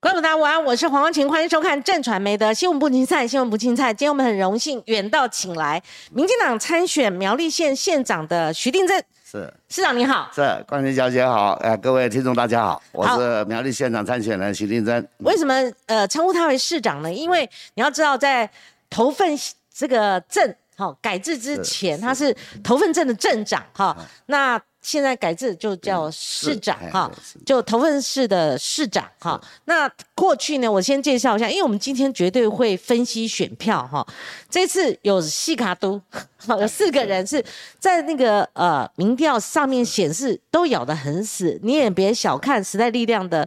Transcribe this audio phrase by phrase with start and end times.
[0.00, 3.92] 观众大家晚安，我是黄光琴，欢迎收看正传媒的新闻不青菜，新闻不青菜。
[3.92, 5.82] 今天我们很荣幸远道请来
[6.12, 10.30] 民进党参选苗栗县县长的徐定正是市长，你好。
[10.32, 15.04] 是，光晴小姐好，呃，各位听众大家好，我是苗栗县长参选人徐定珍。
[15.18, 15.52] 为什么
[15.86, 17.12] 呃称呼他为市长呢？
[17.12, 18.48] 因为你要知道，在
[18.88, 19.36] 头份
[19.74, 23.96] 这个镇好、改制之前，是他是头份镇的镇长哈、
[24.26, 27.10] 那现在改制就叫市长哈、
[27.44, 34.06] 就头份市的市长哈、那过去呢，我先介绍一下，因为我们今天绝对会分析选票哈、
[34.48, 36.00] 这次有西卡都，
[36.60, 37.44] 有四个人是
[37.78, 43.46] 在那个呃民调上面显示都咬得很死，你也别小看时代力量的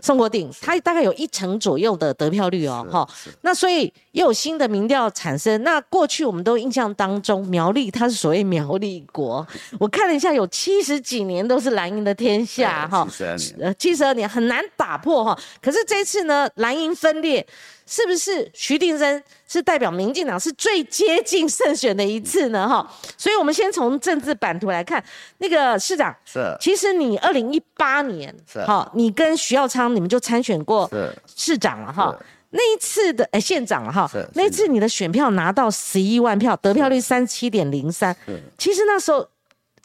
[0.00, 3.08] 宋国鼎，他大概有一成左右的得票率哦，哈。
[3.42, 5.62] 那所以又有新的民调产生。
[5.62, 9.46] 那过去我们都印象当中，苗栗它是所谓苗栗国，
[9.78, 13.06] 我看了一下，有七十几年都是蓝营的天下哈。
[13.08, 15.38] 七十二年，呃，七十二年很难打破哈。
[15.62, 17.46] 可是这次呢，蓝营分裂，
[17.86, 22.68] 是不是徐定生是代表民进党是最接近胜选的一次呢？
[22.68, 22.86] 哈，
[23.16, 25.02] 所以我们先从政治版图来看，
[25.38, 26.54] 那个市长，是。
[26.60, 28.62] 其实你二零一八年，是。
[28.64, 30.90] 哈，你跟徐耀昌你们就参选过
[31.34, 32.14] 市长了哈。
[32.52, 38.16] 那一次的哎县长了哈，那一次你的选票拿到十一万票，得票率三七点零三，
[38.58, 39.24] 其实那时候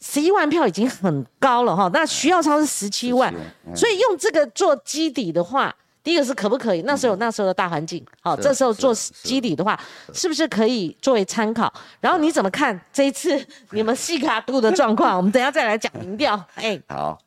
[0.02, 1.90] 十一万票已经很高了哈。
[1.94, 3.34] 那徐耀昌是十七万，
[3.68, 6.82] 嗯所以用这个做基底的话，第一个是可不可以？
[6.84, 9.80] 那时候有那时候的大环境，好，是这时候做基底的话，
[10.14, 11.72] 是不是可以作为参考？
[12.00, 15.16] 然后你怎么看这一次你们西卡度的状况？
[15.18, 16.42] 我们等一下再来讲民调。
[16.56, 17.18] 哎，好。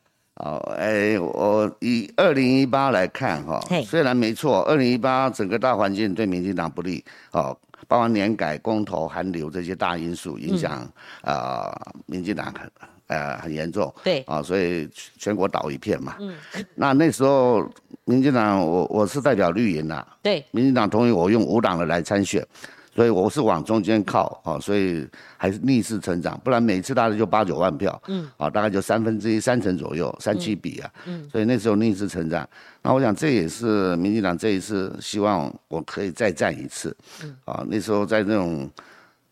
[0.40, 7.58] 好，哎，我以二零一八来看哈嘿，虽然没错，二零一八整个大环境对民进党不利，哦，
[7.88, 10.88] 包括年改、公投、韩流这些大因素影响
[11.22, 12.70] 啊、呃民进党很
[13.08, 14.20] 呃很严重，对。
[14.28, 16.14] 啊，所以全国倒一片嘛。
[16.20, 16.34] 嗯，
[16.74, 17.66] 那那时候
[18.04, 22.46] 民进党我我是代表绿营啊、对，民进党同意我用无党的来参选，
[22.98, 32.48] 所以我是往中间靠啊，所以还是逆势成长，不然每次大概就八九万票，嗯，啊，大概就三分之一、三成左右，三七比啊，嗯，所以那时候逆势成长。
[32.82, 36.92] 那我想这也是民进党这一次希望我可以再战一次，
[37.22, 37.36] 嗯。
[37.44, 38.68] 啊，那时候在那种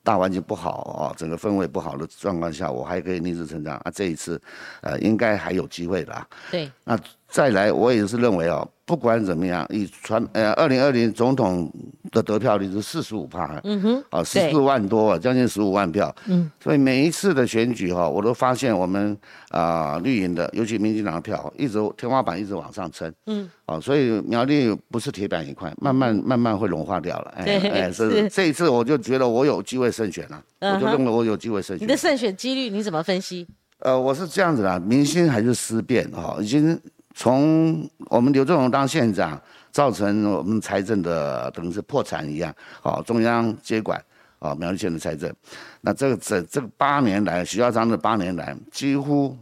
[0.04, 4.40] 大环境不好啊，整个氛围不好的状况下，我还可以逆势成长啊，这一次，
[4.80, 6.24] 呃，应该还有机会的、啊。
[6.52, 6.96] 对，那
[7.26, 11.68] 再来，我也是认为哦，不管怎么样，以传呃二零二零总统
[12.12, 19.18] 的得票率是四十五趴，嗯哼，啊十对四万多啊，将近十五万票，嗯，所以每一次的选举哈、我都发现我们
[19.50, 28.28] 啊、绿营的，尤其民进党的票一直天花板一直往上撑，嗯，啊，所以苗栗不是铁板一块，慢慢慢慢会融化掉了，哎对哎，是是。
[28.28, 31.96] 这一次我就觉得我有机会胜选了，我就认为我有机会胜选你的。
[31.96, 33.44] 胜选几率你怎么分析？
[33.80, 36.80] 呃，我是这样子啦，民心还是思变哈、已经
[37.18, 39.40] 从我们刘正荣当县长，
[39.72, 43.98] 造成我们财政的等于是破产一样，哦，中央接管
[44.38, 45.34] 哦苗栗县的财政，
[45.80, 49.34] 那这个这这个八年来，徐耀昌这八年来几乎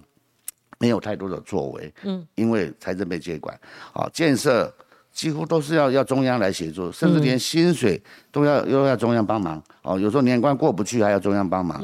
[0.79, 3.59] 没有太多的作为，嗯，因为财政被接管，
[3.93, 4.73] 哦，建设
[5.13, 11.83] 几乎都是要要中央来协助，甚至连薪水都要又要中央帮忙，哦，有时候年关过不去还要中央帮忙，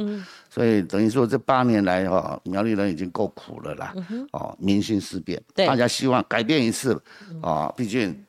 [0.51, 3.95] 所以等于说这八年来哈、哦，苗栗人已经够苦了啦，
[4.33, 7.01] 哦，民心思变，大家希望改变一次，
[7.41, 8.23] 哦，毕竟。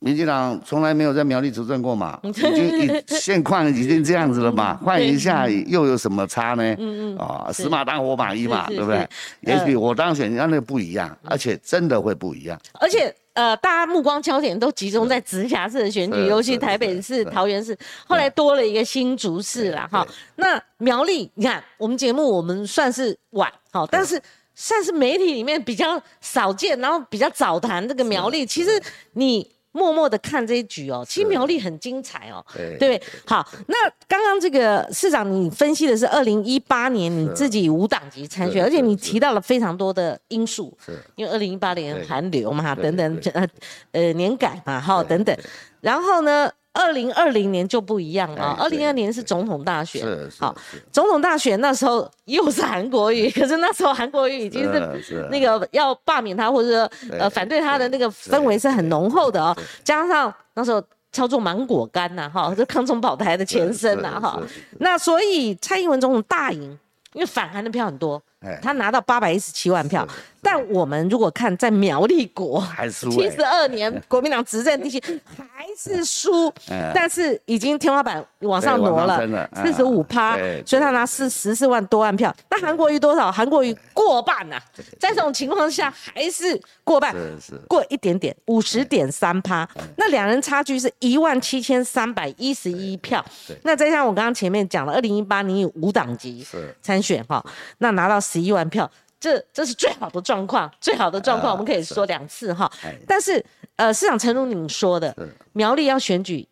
[0.00, 6.62] 民进党从来没有在苗栗执政过嘛， 已经已现况已经这样子了嘛，换一下又有什么差呢？
[6.78, 9.08] 嗯嗯，啊，死马当活马医嘛，对不对？
[9.40, 12.56] 也许我当选，那那不一样，而且真的会不一样。
[12.74, 17.76] 而且呃，大家目光焦点都集中在直辖市的选举，尤其台北市、桃园市，
[18.06, 20.06] 后来多了一个新竹市啦，哈。
[20.36, 24.20] 那苗栗，你看我们节目我们算是晚，好，但是。
[24.60, 28.44] 算是媒体里面比较少见，然后比较早谈这个苗栗。
[28.44, 28.70] 其实
[29.12, 33.08] 你默默的看这一局哦，其实苗栗很精彩哦，对对不对？
[33.26, 33.76] 好，那
[34.08, 40.98] 刚刚这个市长你分析的是二零一八年你自己无党籍参选，而且你提到了非常多的因素，是。
[41.14, 43.46] 因为二零一八年寒流嘛，等等，呃
[43.92, 45.36] 呃年改嘛，哈等等。
[45.80, 50.54] 然后呢，二零二零年就不一样了啊，二零二年是总统大选，是是好，
[50.92, 56.88] 总统大选那时候又是韩国瑜， 可是那时候韩国瑜已经是那个要罢免他或者
[57.18, 60.82] 呃反对他的那个氛围是很浓厚的哦，加上那时候。
[61.10, 64.38] 操作芒果干呐、哈，这康中宝台的前身呐、哈。
[64.78, 66.78] 那所以蔡英文总统大赢，
[67.14, 70.06] 因为反韩的票很多，哎他拿到八百一十七万票。
[70.08, 70.20] 是是。
[70.40, 75.00] 但我们如果看在苗栗国，还输七哎十二年 国民党执政地区，
[75.36, 82.32] 还是输，嗯但是已经天花板往上挪了四十五趴，所以他拿四十四万多万票。
[82.50, 83.32] 那韩国瑜多少？
[83.32, 84.56] 韩国瑜过半呐、
[84.98, 87.54] 在这种情况下还是过半，是是。
[87.66, 89.68] 过一点点，五十点三趴。
[89.96, 93.22] 那两人差距是一万七千三百一十一票。
[93.64, 96.46] 那再像我刚刚前面讲了，二零一八你以无党籍
[96.80, 97.44] 参选哈，
[97.78, 98.90] 那拿到十一万票。
[99.20, 102.94] 这这是最好的状况，最好的状况，啊我们可以说两次哈哎。
[103.04, 103.44] 但是，
[103.74, 105.12] 呃，市长陈如你说的，
[105.54, 106.46] 苗栗要选举，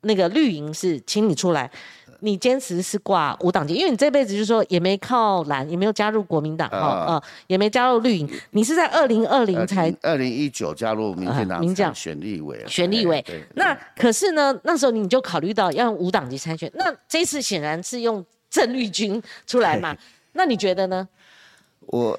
[0.00, 1.70] 那个绿营是请你出来，
[2.18, 13.24] 你坚持是挂无党籍，因为你这辈子就是说也没靠蓝，也没有加入国民党哈，啊呃，也没加入绿营，你是在二零二零才二零一九加入民进党啊民进选立委，选立委
[13.54, 19.96] 那可是呢，那时候你就考虑到要用无党籍参选，那这次显然是用郑绿军出来嘛，
[20.32, 21.08] 那你觉得呢？
[21.88, 22.18] 我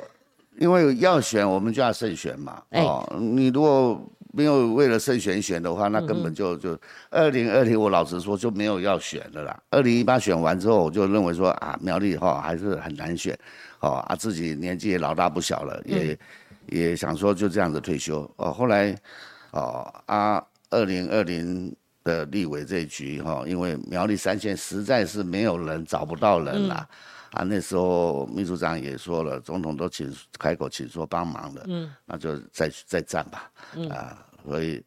[0.59, 2.61] 因为要选，我们就要胜选嘛。
[2.69, 3.99] 哎哦，你如果
[4.33, 6.77] 没有为了胜选选的话，那根本就就
[7.09, 9.59] 二零二零，我老实说就没有要选的啦。
[9.69, 13.37] 二零一八选完之后，我就认为说啊，苗栗哈还是很难选，
[13.79, 16.19] 哦啊自己年纪也老大不小了，也、
[16.67, 18.29] 也想说就这样子退休。
[18.37, 18.95] 哦，后来
[19.51, 21.75] 哦啊，二零二零。
[22.01, 26.75] 的立委这一局哈，因为苗栗三县实在是没有人，找不到人啦。
[26.75, 26.89] 啊，
[27.47, 33.49] 那时候秘书长也说了，总统都请开口请说帮忙的，嗯，那就再再战吧，
[33.89, 34.83] 啊，所以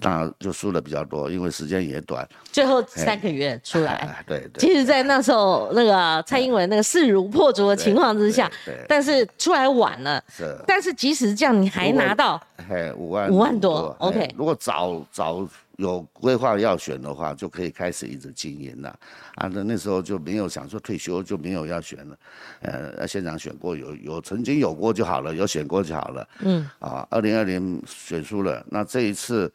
[0.00, 3.92] 当然就输的比较多，因为时间也短，最后三个月出来。
[3.92, 10.22] 哎，对对，其实，在那时候那个蔡英文那个势如破竹的情况之下对对，但是出来晚了。
[10.28, 15.46] 是，但是即使这样，你还拿到嘿，五万五万多 OK 如果早早
[15.76, 18.88] 有规划要选的话，就可以开始一直经营了。
[19.34, 22.16] 啊，那那时候就没有想说退休，就没有要选了。
[22.60, 26.28] 呃，县长选过，有有曾经有过就好了，有选过就好了。
[26.40, 26.68] 嗯。
[26.78, 29.52] 啊，二零二零选输了，那这一次，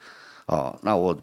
[0.48, 1.18] 哦，那我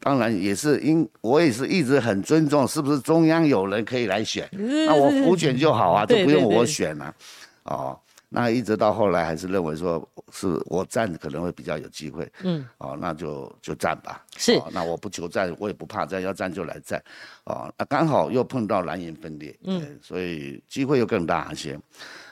[0.00, 4.46] 当然也是因我也是一直很尊重，是不是中央有人可以来选？
[4.52, 7.14] 那我辅选就好啊， 就不用我选了、
[7.62, 7.98] 哦，
[8.34, 14.54] 那一直到后来还是认为说是我站可能会比较有机会，嗯，哦，那就就站吧，是。
[14.54, 17.02] 哦那我不求战，我也不怕站，要站就来站，
[17.44, 21.78] 哦，那刚好又碰到蓝营分裂，嗯，所以机会又更大一些，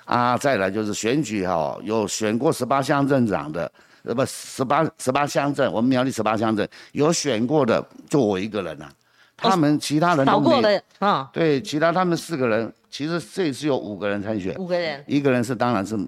[0.04, 3.70] 啊，再来就是选举哈、有选过十八乡镇长的。
[4.04, 8.90] 呃不，十八十八乡镇，我们苗栗十八乡镇有选过的，就我一个人啊，
[9.50, 15.02] 他们其他人都过了啊，对，其他他们四个人，其实这一次有五个人参选，五个人。
[15.06, 15.98] 一个人是当然是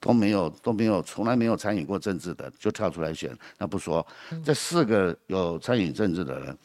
[0.00, 4.06] 都没有都没有从来没有参与过政治的，就跳出来选，那不说，
[4.44, 6.58] 这四个有参与政治的人，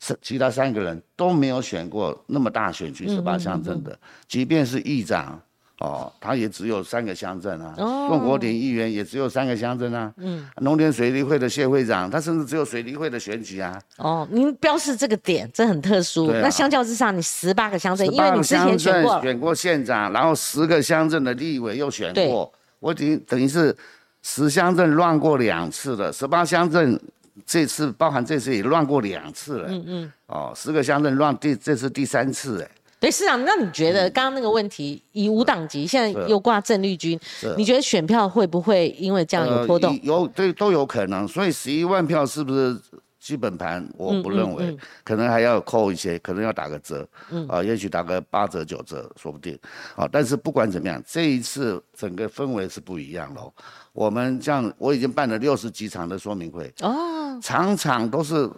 [0.00, 5.40] 是其他三个人都没有选过那么大选区十八乡镇的，即便是议长。
[5.80, 8.08] 哦，他也只有三个乡镇啊，哦。
[8.08, 16.32] 宋国鼎议员也只有三个乡镇啊，嗯，农田水利会的谢会长，他甚至只有水利会的选举啊，哦，您标示这个点，这很特殊。
[16.32, 23.76] 那相较之下，你十八个乡镇，因为你之前选过，选过县长，然后十个乡镇的立委又选过，我等于等于是
[24.22, 27.00] 十乡镇乱过两次了，十八乡镇
[27.46, 37.18] 这次包含这次也乱过两次了，嗯嗯，哦，十个乡镇乱第这次第三次哎，对市长，那你觉得刚刚那个问题，以五党籍，现在又挂郑绿军，
[37.56, 39.92] 你觉得选票会不会因为这样有波动？
[39.92, 42.76] 呃有对都有可能，所以十一万票是不是
[43.20, 43.86] 基本盘？
[43.96, 47.06] 我不认为，可能还要扣一些，可能要打个折，
[47.48, 49.58] 啊，也许打个八折九折，说不定，
[49.94, 53.52] 啊，但是不管怎么样，这一次整个氛围是不一样喽。
[53.92, 58.48] 我们这样，我已经办了六十几场的说明会，哦，场场都是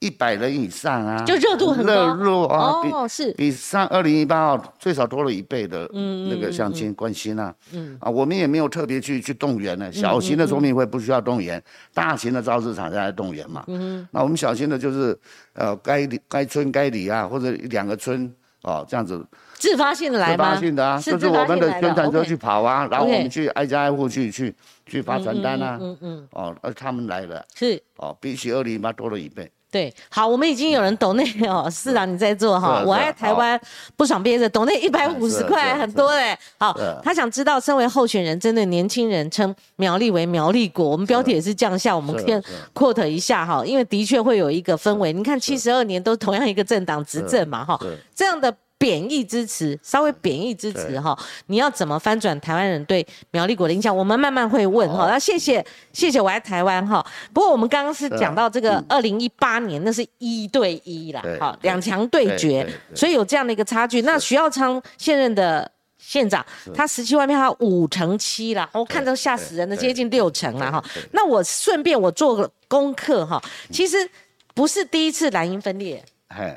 [0.00, 1.92] 一百人以上啊，就热度很高。
[1.92, 3.32] 热络啊，比哦，是。
[3.32, 5.88] 比上二零一八哦最少多了一倍的
[6.28, 7.52] 那个相亲关心啊，
[7.98, 9.90] 啊，我们也没有特别去去动员呢。
[9.90, 11.62] 小型的说明会不需要动员，
[11.92, 13.64] 大型的造市场才来动员嘛。
[13.66, 15.18] 嗯那我们小型的就是
[15.54, 19.26] 呃该里该村该里啊，或者两个村哦这样子。
[19.54, 20.38] 自发性的来自？
[20.38, 24.54] 发性的啊，是就是我们的宣传车去跑啊，然后我们去挨家挨户去去
[24.86, 27.44] 去发传单啊，嗯嗯，哦，而他们来了。
[27.56, 27.82] 是。
[27.96, 29.50] 哦，比起二零一八多了一倍。
[29.70, 33.60] 对，好，我们已经有人抖内哦，市长你在做哈，我爱台湾
[33.96, 36.36] 不爽憋着，抖内一百五十块，很多嘞。
[36.58, 45.12] 好他想知道，身为候选人，针对年轻人称苗栗为苗栗国，我们标题也是这样下，我们先 quote 一下哈，因为的确会有一个氛围。
[45.12, 48.54] 你看，七十二年都同样一个政党执政嘛哈是，这样的。
[48.78, 53.94] 贬义支持，稍微贬义支持哈，你要怎么翻转台湾人对苗栗国的印象？
[53.94, 54.98] 我们慢慢会问哈。
[54.98, 57.04] 好那谢谢谢谢我爱台湾哈。
[57.32, 64.02] 不过我们刚刚是讲到这个二零一八年，那是一对一啦对，好对两强对决所以有这样的一个差距。
[64.02, 65.68] 那徐耀昌现任的
[65.98, 70.84] 县长，他十七万票，他五成七啦，我看都吓死人了，接近六成了哈。
[71.10, 73.42] 那我顺便我做个功课哈，
[73.72, 74.08] 其实
[74.54, 76.04] 不是第一次蓝营分裂。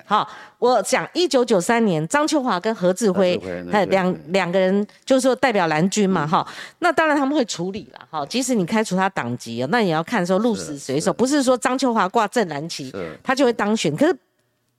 [0.05, 3.39] 好，我讲一九九三年，张秋华跟何志辉，
[3.71, 6.45] 哎两两个人，就是说代表蓝军嘛，哈。
[6.79, 8.25] 那当然他们会处理了，哈。
[8.25, 13.95] 即使你开除他党籍，那也要看说鹿死谁手，不是说张秋华挂正蓝旗，他就会当选。
[13.95, 14.15] 可是。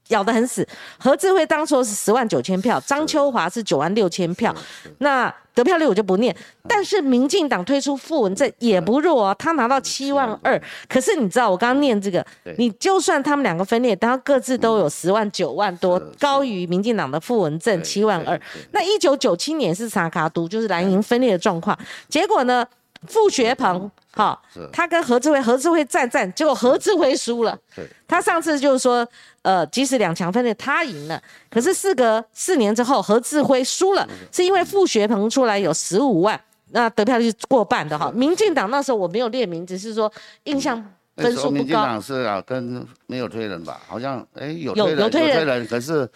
[0.08, 0.66] 咬得很死，
[0.98, 4.54] 何志辉当初是十万九千票，张秋华是九万六千票，
[4.98, 6.34] 那得票率我就不念。
[6.68, 10.60] 但是民进党推出傅文正也不弱啊，他拿到七万二。
[10.88, 12.24] 可是你知道我刚刚念这个，
[12.56, 18.38] 你就算他们两个分裂，但各自都有十万九万多，高于民进党的傅文正七万二。
[18.72, 21.78] 那一九九七年是萨卡都，就是蓝营分裂的状况。
[22.08, 22.66] 结果呢，
[23.06, 23.90] 傅学鹏。
[24.14, 24.38] 哈，
[24.70, 27.58] 他跟何志辉，何志辉战战，结果何志辉输了。
[27.74, 29.08] 对，他上次就是说，
[29.40, 31.18] 呃，即使两强分裂，他赢了，
[31.48, 36.38] 可是事隔四年之后，何志辉输了，是因为傅学鹏出来有十五万，
[36.72, 38.12] 那得票率过半的哈。
[38.14, 40.12] 民进党那时候我没有列名，只是说
[40.44, 40.76] 印象
[41.16, 41.52] 分数不高。
[41.54, 43.80] 民进党是啊，跟没有推人吧？
[43.88, 46.06] 好像哎有有有推人，可是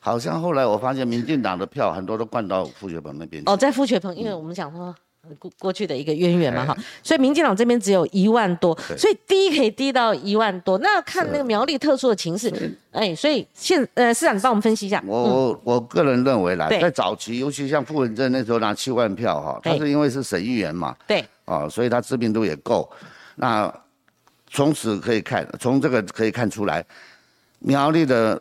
[0.00, 3.42] 好像后来我发现民进党的票很多都灌到傅学鹏那边。
[3.44, 4.94] 哦，在傅学鹏，因为我们讲说。
[5.38, 12.52] 过过去的一个渊源嘛哈，所以民进党这边只有一万多，所以低可以低到一万多，那要看那个苗栗特殊的情势，
[12.92, 15.02] 哎，所以现呃市长你帮我们分析一下。
[15.06, 22.90] 我我我个人认为啦，在早期，尤其像傅文正那时候拿七万票哈，他是因为是省议员嘛，对，哦，所以他知名度也够。
[23.36, 23.72] 那
[24.50, 26.84] 从此可以看，从这个可以看出来，
[27.58, 28.40] 苗栗的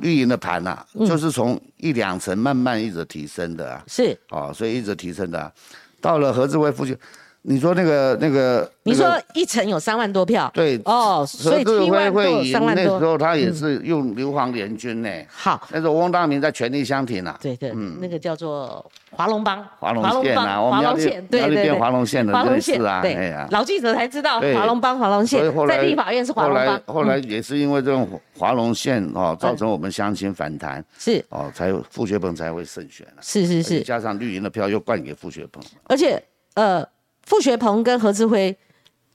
[0.00, 5.52] 绿营的盘呐，就是从一两层慢慢一直提升的啊，是，哦，所以一直提升的。
[6.02, 6.98] 到了何志伟附近，
[7.44, 12.84] 你说那个那个，你说一层有三万多票，对哦，所以七万多三万多。
[12.84, 15.08] 那时候他也是用硫磺联军呢。
[15.28, 17.36] 好，那时候汪大明在全力相挺啊。
[17.42, 23.12] 对对，嗯，那个叫做华龙帮，华龙县啊，华龙县，对对对，华龙县的认识啊，对。
[23.12, 26.80] 呀，老记者才知道华龙帮、华龙县，在立法院是华龙帮。
[26.94, 28.08] 后来也是因为这种
[28.38, 31.24] 华龙县哦，造成我们乡亲反弹，是。
[31.30, 36.22] 哦，才傅学鹏才会胜选是是是，加上绿营的票又灌给傅学鹏，而且
[36.54, 36.86] 呃。
[37.24, 38.56] 傅学鹏跟何志辉，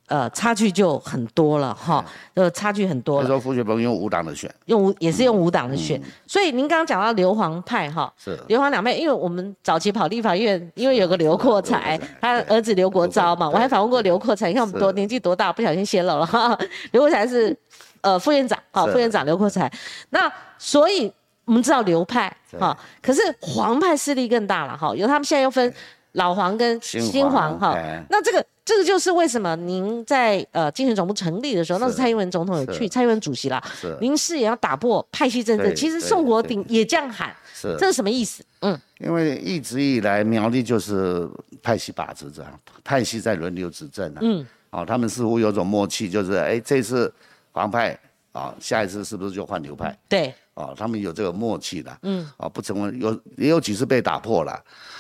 [0.08, 3.24] 呃，差距就很多了哈，呃，差距很多了。
[3.24, 8.40] 那时候傅学鹏用五党的选，用五也是用五党的选，所以您刚刚讲到硫磺派哈，是。
[8.48, 16.58] 硫磺两派，因为我们早期跑立法院，因为有个刘阔才，他儿子刘国昭嘛，我还访问过刘阔才，你看我们多年纪多大，不小心泄露了哈。
[16.94, 17.56] 刘阔才是
[18.00, 19.70] 呃副院长，好副院长刘阔才，
[20.12, 21.12] 那所以
[21.44, 25.74] 我们知道刘派哈，可是黄派势力更大了哈，因为他们现在又分。
[26.18, 27.76] 老黄跟新黄哈，
[28.10, 33.64] 那这个这个就是为什么您在呃竞选总部成立的时候，那是蔡英文总统有去，蔡英文主席啦，
[34.02, 35.74] 您是也要打破派系政治。
[35.74, 37.76] 其实宋国鼎也这样喊，是。
[37.80, 38.44] 这是什么意思？
[38.62, 41.30] 嗯，因为一直以来苗栗就是
[41.62, 42.44] 派系把持着，
[42.84, 44.18] 派系在轮流执政啊。
[44.22, 47.14] 嗯，哦，他们似乎有种默契，就是哎这次
[47.52, 47.98] 黄派
[48.32, 49.96] 啊，下一次是不是就换流派？
[50.10, 51.96] 对，哦，他们有这个默契的。
[52.02, 54.52] 嗯，哦，不成为有也有几次被打破了。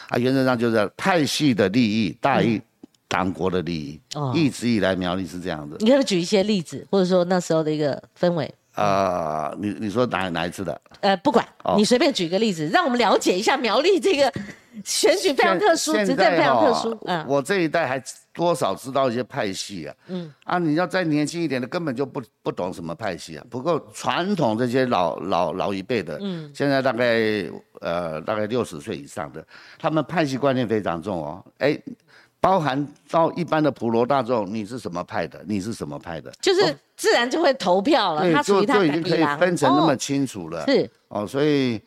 [0.09, 2.61] 啊，原则上就是派系的利益大于
[3.07, 5.75] 党国的利益，哦一直以来苗栗是这样的。
[5.79, 8.53] 你可以举一些例子，或者说那时候的一个氛围。
[8.73, 10.79] 啊，你你说哪哪一次的？
[11.01, 11.43] 呃，不管
[11.75, 14.31] 你随便举个例子，让我们了解一下苗栗这个
[14.85, 16.95] 选举非常特殊，执政非常特殊。
[17.05, 17.99] 嗯，我这一代还
[18.37, 19.95] 多少知道一些派系啊。
[20.07, 20.31] 嗯。
[20.43, 23.43] 啊，你要再年轻一点的，根本就不不懂什么派系啊。
[23.49, 27.19] 不过传统这些老老老一辈的，嗯，现在大概
[27.81, 29.45] 呃大概六十岁以上的，
[29.79, 31.43] 他们派系观念非常重哦。
[31.57, 31.77] 哎。
[32.39, 35.43] 包含到一般的普罗大众，你是什么派的？
[35.47, 36.31] 你是什么派的？
[36.39, 38.31] 就是自然就会投票了。
[38.31, 40.63] 他就就已经可以分成那么清楚了。
[40.67, 41.81] 是哦，所以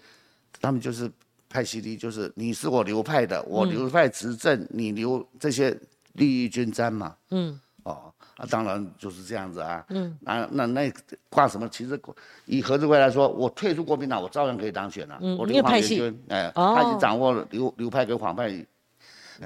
[0.61, 1.09] 他们就是
[1.49, 5.75] 派系的，就是你是我流派的，我流派执政，你流这些
[6.15, 7.15] 利益均沾嘛。
[7.31, 7.59] 嗯。
[7.85, 9.85] 哦，那当然就是这样子啊。
[9.89, 10.17] 嗯。
[10.21, 10.93] 那那那
[11.29, 11.69] 挂什么？
[11.69, 12.01] 其实
[12.47, 15.19] 以何志辉来说，我退出国民党，我照样可以当选啊。
[15.21, 15.37] 嗯。
[15.39, 18.53] 我流派系，哎，他已经掌握了流流派跟黄派。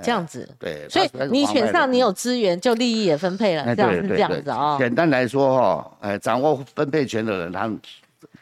[0.03, 4.77] 这样子，对，所以你选上，你有资源，就利益也分配了，这样是这样子啊。
[4.77, 7.71] 简单来说哈，哎，掌握分配权的人，他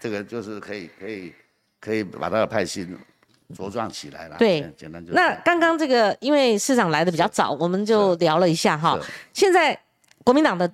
[0.00, 1.31] 这个就是可以可以
[1.79, 2.87] 可以把他的派系
[3.56, 4.37] 茁壮起来了。
[4.38, 5.12] 对，简单就。
[5.12, 8.99] 那刚刚这个，因为市长来的比较早，我们就聊了一下哈。
[9.32, 9.78] 现在
[10.25, 10.71] 国民党的。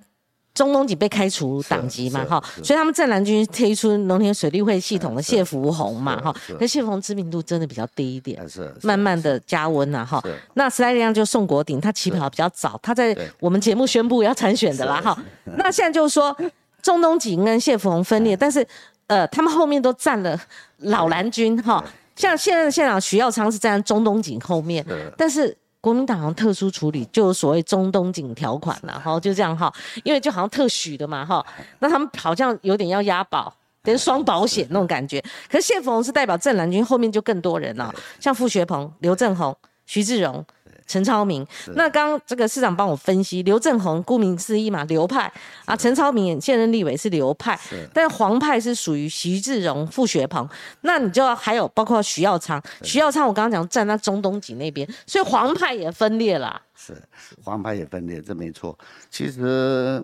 [0.55, 10.21] 中东锦被开除党籍嘛，哈，所以他们正蓝军推出农田水利会系统的谢福洪嘛，哈，那谢福洪知名度真的比较低一点，是慢慢的加温了哈。
[10.55, 15.17] 那时代力量就宋国鼎，他起跑比较早，他在我们节目宣布要参选的啦，哈。
[15.55, 16.35] 那现在就是说
[16.81, 18.65] 中东锦跟谢福洪分裂，但是
[19.07, 20.37] 呃，他们后面都站了
[20.79, 21.81] 老蓝军哈。
[22.19, 24.85] 像现在的县长徐耀昌是站在中东锦后面，
[25.17, 29.73] 但是国民党好像特殊处理，就有所谓中东锦条款了，哈，就这样哈，
[30.03, 31.45] 因为就好像特许的嘛，哈，
[31.79, 35.23] 那他们好像有点要押宝，等于双保险那种感觉。
[35.49, 40.45] 可是谢福洪是代表正蓝军，后面就更多人了，像傅学鹏、刘正宏、徐志荣。
[40.89, 45.31] 陈超明，那刚刚这个市长帮我分析，刘正宏顾名思义嘛，流派
[45.65, 47.57] 啊，陈超明现任立委是流派，
[47.93, 50.49] 但黄派是属于徐志荣、傅学鹏，
[50.81, 56.59] 那你就要还有包括徐耀昌，徐耀昌我刚刚讲站在中东锦那边，所以黄派也分裂了。
[56.75, 56.97] 是，
[57.43, 58.75] 黄派也分裂，这没错。
[59.11, 60.03] 其实。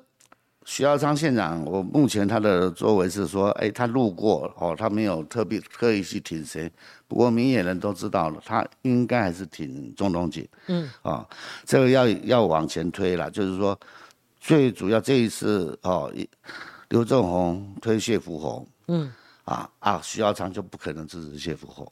[0.68, 6.72] 徐耀昌县长，我目前他的作为是说，哎，他路过哦，他没有特别特意去挺谁。
[7.08, 10.48] 不过明眼人都知道了，他应该还是挺中东锦。
[10.68, 11.26] 嗯，啊，
[11.64, 13.80] 这个要要往前推了，就是说，
[14.40, 16.12] 最主要这一次哦，
[16.90, 18.68] 刘正宏推谢福洪。
[18.88, 19.12] 嗯，
[19.46, 21.90] 啊啊，徐耀昌就不可能支持谢福洪，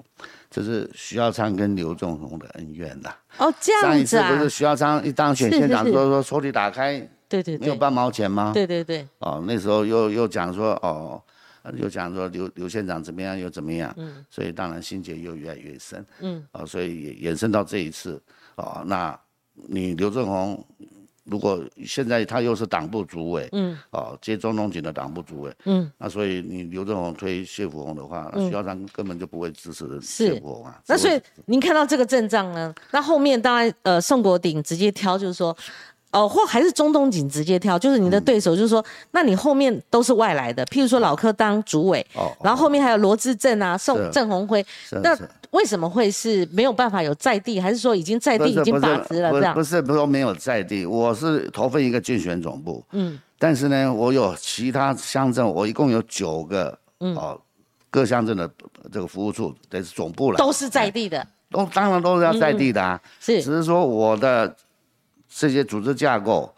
[0.49, 3.09] 这是徐耀昌跟刘正宏的恩怨的。
[3.37, 3.91] 哦，这样子啊。
[3.91, 6.99] 上一次不是徐耀昌一当选 县长，说说抽屉打开。
[7.29, 8.51] 对对，没有半毛钱吗？
[8.53, 9.07] 对对对。
[9.17, 11.19] 哦，那时候又又讲说哦，
[11.77, 18.21] 又讲说刘刘县长怎么样又怎么样，嗯，所以当然心结又越来越深，嗯，哦，所以也延伸到这一次，
[18.57, 19.17] 哦，那
[19.53, 20.65] 你刘正宏
[21.23, 30.81] 如果现在他又是党部主委，嗯，哦，接中东锦的党部主委，嗯，那所以你刘正宏推谢福洪的话，徐校长根本就不会支持谢福洪啊。
[30.87, 32.75] 那所以您看到这个阵仗呢？
[32.91, 35.55] 那后面当然呃宋国鼎直接挑就是说。
[36.13, 44.63] 哦，或还是中东锦直接跳，就是你的对手，就是说，那你后面都是外来的，譬如说老柯当主委，哦，然后后面还有罗志正啊、宋郑鸿辉，
[45.01, 45.17] 那
[45.49, 49.55] 为什么会是没有办法有在地，还是说已经在地已经把持了这样？
[49.55, 57.41] 不是，不是说没有在地，我是投分一个竞选总部，嗯，但是呢，我有其他乡镇，我一共有九个，嗯，哦，
[57.89, 58.47] 各乡镇的
[58.91, 64.55] 这个服务处，这是总部了，都是在地的，都当然都是要在地的啊，是，只是说我的。
[65.35, 66.53] 这些组织架构，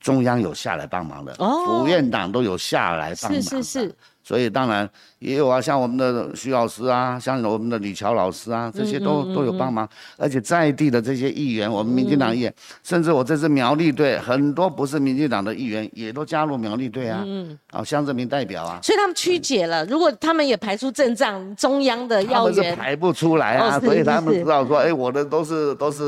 [0.00, 3.94] 中央有下来帮忙的，府院党都有下来帮忙的，是是是。
[4.26, 4.90] 所以当然
[5.20, 9.88] 也有啊，像我们的徐老师啊，像我们的李乔老师啊，这些都都有帮忙。
[10.16, 12.52] 而且在地的这些议员，我们民进党议员，
[12.82, 18.80] 甚至我这支苗栗队，很多不是民进党的议员也都加入苗栗队啊，嗯，啊，乡镇民代表啊。
[18.82, 26.02] 所以他们曲解了，如果他们也排出阵仗，中央的要员排不出来啊，所以他们知道说，哎，我的都是都是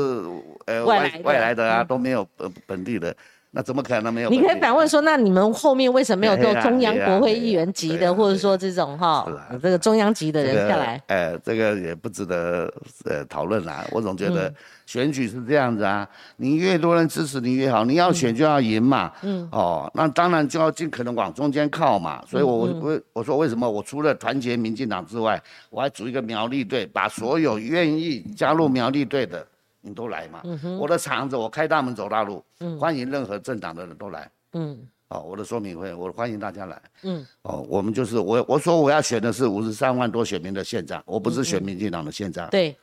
[0.65, 3.15] 呃外外来的啊，都没有本本地的。
[3.51, 4.29] 那怎么可能没有？
[4.29, 9.25] 你可以反问说，那你们后面为什么没有做中央国会议员级的，或者说这种哈，
[9.59, 11.01] 这个中央级的人下来？
[11.07, 12.71] 哎，这个也不值得
[13.05, 13.83] 呃讨论啦。
[13.91, 14.53] 我总觉得
[14.85, 16.07] 选举是这样子啊，
[16.37, 19.11] 你越多人支持你越好，你要选就要赢嘛。
[19.23, 19.49] 嗯。
[19.51, 22.23] 哦，那当然就要尽可能往中间靠嘛。
[22.27, 29.43] 所以我我我说为什么我除了团结民进党之外，我还组一个苗栗队，把所有愿意加入苗栗队的。
[29.81, 30.41] 你都来嘛？
[30.79, 32.43] 我的场子我开大门走大路，
[32.79, 34.29] 欢迎任何政党的人都来。
[34.53, 34.77] 嗯，
[35.09, 36.81] 哦，我的说明会我欢迎大家来。
[37.03, 42.49] 嗯，哦，我们就是我我说我要选的是五十三万多选民的县长，我不是选民进党的县长。
[42.49, 42.75] 对，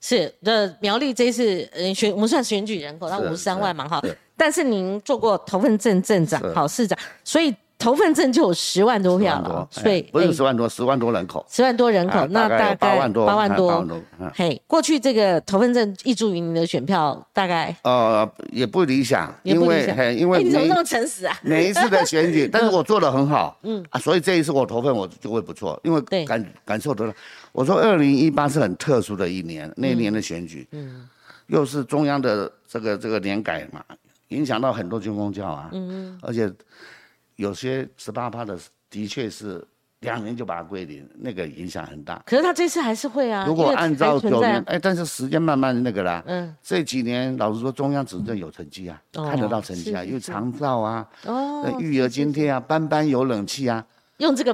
[0.00, 4.02] 是的，苗栗这次呃选我们算选举人口，那五十三万嘛哈。
[4.36, 7.54] 但是您做过头份镇镇长、好市长，所以。
[7.82, 13.84] 头份证就有十万多票了，所以不是十万多，十万多人口，十万多人口，那大概八万多，八万多。
[14.32, 21.36] 嘿，过去这个投份镇挹注于您的选票大概呃也不理想，因为嘿，因为你怎么那么诚实啊？
[21.42, 27.12] 每一次的选举， 但是我做的很好，嗯啊，所以这一次我投份我就会不错，因为感感受得了。
[27.50, 31.08] 我说二零一八是很特殊的一年，那一年的选举，嗯，
[31.48, 33.82] 又是中央的这个这个年改嘛，
[34.28, 36.48] 影响到很多军工教啊，嗯嗯，而且。
[37.36, 38.58] 有些十八趴的
[38.90, 39.66] 的确是
[40.00, 42.20] 两年就把它归零，那个影响很大。
[42.26, 43.44] 可是他这次还是会啊。
[43.46, 46.22] 如果按照九年，哎，但是时间慢慢那个啦。
[46.26, 46.54] 嗯。
[46.62, 53.84] 这几年老实说，中央执政有成绩啊，看得到成绩啊，有长照啊，哦，育儿津贴啊，班班有冷气啊。
[54.18, 54.52] 用这个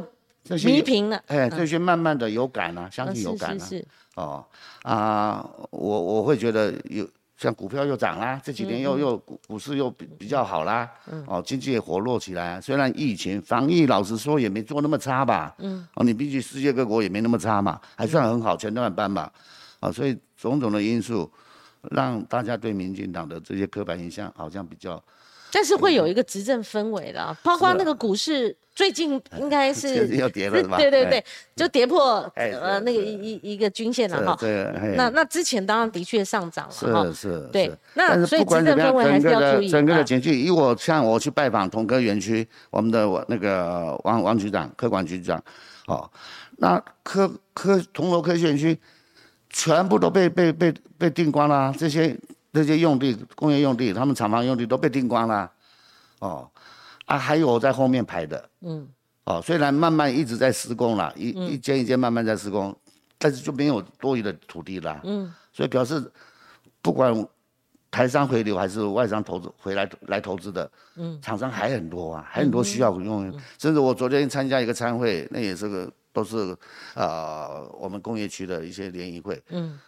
[0.64, 1.22] 弥平了。
[1.26, 3.58] 哎，这些慢慢的有感啊，相信有感啊。
[3.58, 3.86] 是是是。
[4.16, 4.44] 哦
[4.82, 7.08] 啊，我我会觉得有。
[7.38, 10.90] 像股票又涨啦，这几年又又股股市又比比较好啦，
[11.26, 12.60] 哦，经济也活络起来。
[12.60, 19.32] 虽然疫情防疫，老实说也没做那么差吧，嗯，哦，你毕竟世界各国也没那么差嘛，还算很好，前段班吧，
[19.78, 21.30] 啊，所以种种的因素，
[21.92, 25.02] 让大家对民进党的这些刻板印象好像比较。
[25.50, 30.76] 但是会有一个执政氛围的，包括那个股市最近应该是 要跌了？
[30.76, 31.24] 对对对，
[31.56, 34.36] 就跌破呃那个一一一个均线了哈。
[34.38, 37.48] 对，那那之前当然的确上涨了，是是。
[37.52, 39.68] 对，那所以执政氛围还是要注意。
[39.68, 45.42] 整个的情绪，以我像我去拜访同科园区，我们的那个王王局长、科管局长，
[45.86, 46.08] 哦，
[46.58, 48.78] 那科科铜锣科学园区
[49.50, 52.16] 全部都被被被被定光了，这些
[52.52, 55.50] 这些用地工业用地，他们厂房用地都被订光了，
[56.20, 56.50] 哦，
[57.06, 58.88] 啊，还有在后面排的，嗯，
[59.24, 62.76] 哦，虽然慢慢一直在施工了，一一间一间慢慢在施工，
[63.18, 66.10] 但是就没有多余的土地了，嗯，所以表示
[66.80, 67.26] 不管
[67.90, 75.90] 台商回流还是外商投资回来来投资的，嗯，厂商还很多啊，还很多需要用，甚至我昨天参加一个参会，那也是个。
[76.10, 76.56] 都是，
[76.94, 79.78] 呃，我们工业区的一些联谊会，嗯，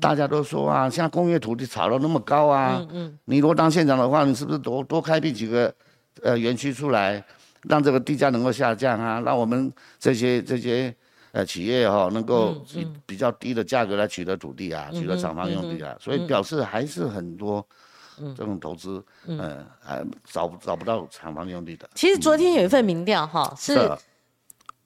[0.00, 5.72] 大家都说啊，现在工业土地炒到那么高啊，嗯嗯，你如果当县长的话，你是不是多多开辟几个，
[6.22, 7.22] 呃，园区出来，
[7.62, 10.94] 让这个地价能够下降啊，让我们这些这些
[11.32, 17.66] 呃企业哈，能够以比较低的价格来取得土地啊，取得厂房用地啊，所以表示还是很多
[18.36, 21.88] 这种投资，嗯，还找找不到厂房用地的。
[21.94, 23.90] 其实昨天有一份民调哈是。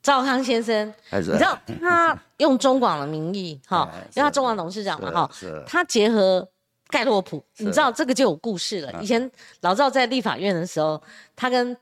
[0.02, 5.30] 赵康先生，你知道他用中广的名义，哈，因为他中广董事长嘛，哈，
[5.66, 6.48] 他结合
[6.88, 8.90] 盖洛普，你知道这个就有故事了。
[9.02, 11.00] 以前老赵在立法院的时候，
[11.36, 11.76] 他跟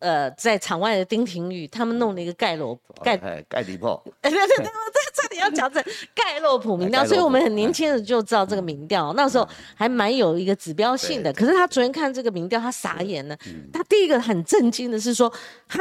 [0.00, 3.16] 呃在场外的丁廷宇他们弄了一个盖洛盖
[3.48, 5.80] 盖迪破， 对对对，这这里要讲这
[6.16, 11.32] 盖洛普民调，所以我们很年轻的就知道这个民调，那时候还蛮有一个指标性的。
[11.32, 13.38] 可是他昨天看这个民调，他傻眼了。
[13.72, 15.32] 他第一个很震惊的是说，
[15.68, 15.80] 哈。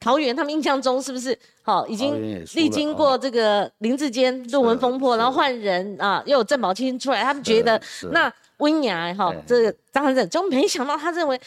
[0.00, 1.38] 桃园，他们印象中是不是？
[1.62, 1.86] 好？
[1.86, 11.38] 已经历经过这个林志坚论文风波，然后换人啊，又有郑宝清出来，他们觉得那温雅哈，这个张汉正，就没想到他认为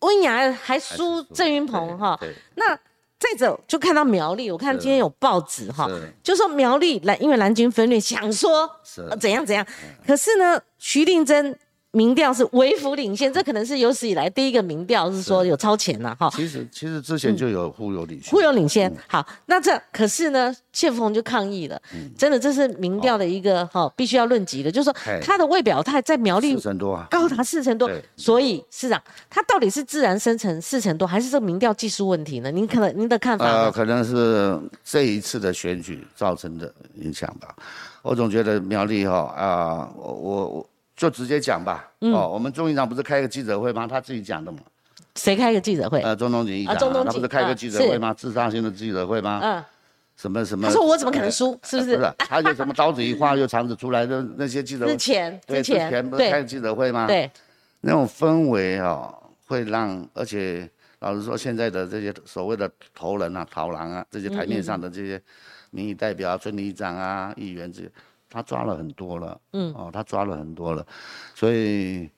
[0.00, 2.18] 温雅还输郑云鹏哈。
[2.54, 2.74] 那
[3.20, 5.86] 再走就看到苗栗，我看今天有报纸哈，
[6.22, 8.68] 就说苗栗蓝因为蓝军分裂，想说
[9.20, 9.64] 怎样怎样，
[10.06, 11.54] 可是呢，徐定珍。
[11.94, 16.28] 民调是微幅领先，这可能是有史以来第一个民调是说有超前了哈。
[16.34, 18.92] 其实其实之前就有忽悠领先，忽悠领先。
[19.06, 21.80] 好，那这可是呢，谢富宏就抗议了。
[22.18, 27.88] 真的，这是民调的一个哈，必须要论及的，就是说他的未表态在苗栗四成多啊，高达四成多。
[28.16, 32.50] 所以市长他到底是自然生成四成多，还是这个民调技术问题呢？
[32.50, 33.46] 您可能您的看法？
[33.46, 37.54] 呃，可能是这一次的选举造成的影响吧。
[38.02, 40.68] 我总觉得苗栗哈啊，我我。
[40.96, 41.90] 就直接讲吧。
[42.00, 43.86] 哦，我们钟议长不是开个记者会吗？
[43.86, 44.58] 他自己讲的嘛。
[45.16, 46.00] 谁开个记者会？
[46.02, 48.12] 呃，中东锦议长，他不是开个记者会吗？
[48.12, 49.40] 自杀性的记者会吗？
[49.42, 49.64] 嗯。
[50.16, 50.68] 什么什么？
[50.68, 51.58] 他说我怎么可能输？
[51.64, 51.96] 是不是？
[51.96, 54.86] 不是，他就什么刀子一划就肠子出来的那些记者。
[54.86, 57.06] 之前，之前不是开记者会吗？
[57.08, 57.28] 对。
[57.80, 59.12] 那种氛围哦，
[59.46, 65.20] 会让而且老实说，现在的这些所谓的头人啊、逃狼啊，这些台面上的这些
[65.70, 67.90] 民意代表啊、村里长啊、议员这些。
[68.34, 70.84] 他抓了很多了，嗯，哦，他抓了很多了，
[71.34, 72.10] 所以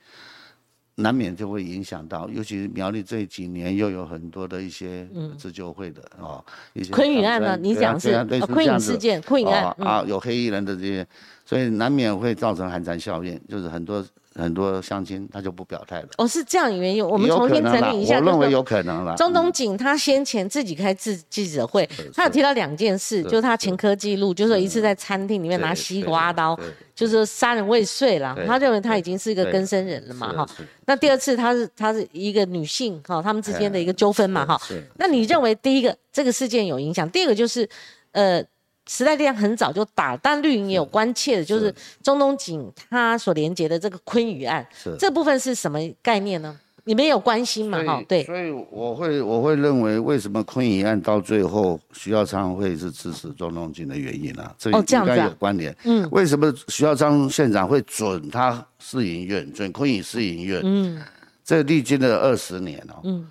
[0.95, 11.07] 难免就会影响到，尤其是苗栗这几年又有很多的一些自救会的哦，一些昆影案呢，你讲是昆影事件，昆影案啊，有黑衣人的这些，
[11.45, 14.03] 所以难免会造成寒蝉效应，就是很多。
[14.37, 16.09] 很多乡亲他就不表态了。
[16.19, 17.07] 哦，是这样原因。
[17.07, 18.19] 我们重新整理一下。
[18.19, 19.15] 我认为有可能了。
[19.17, 26.59] 钟东锦他先前自己开自记者会，他有提到两件事，就是他前科记录，就是一次在餐厅里面拿西瓜刀，
[26.95, 28.37] 就是杀人未遂了。
[28.47, 30.49] 他认为他已经是一个更生人了嘛，哈。
[30.85, 34.61] 那第二次他是他是一个女性哈，他们之间的一个纠纷嘛，哈。
[34.99, 37.69] 那你认为第一个这个事件有影响，第二个就是
[38.13, 38.45] 呃。
[38.87, 44.67] 时代力量很早就打，但绿营也有关切的，就是中东锦他所连接的这个昆宇案，
[44.99, 46.57] 这部分是什么概念呢？
[46.85, 47.83] 你们有关心吗？
[47.85, 48.23] 哈，对。
[48.23, 54.49] 所以我会我会认为，为什么昆宇案到最后徐耀昌会是支持中东锦的原因呢？
[54.57, 55.77] 这应该有关联。
[55.83, 56.09] 嗯。
[56.13, 60.61] 为什么徐耀昌县长会准他试营院，准昆宇试营院？
[60.63, 61.03] 嗯。
[61.45, 63.01] 这历经了二十年哦。
[63.03, 63.29] 嗯。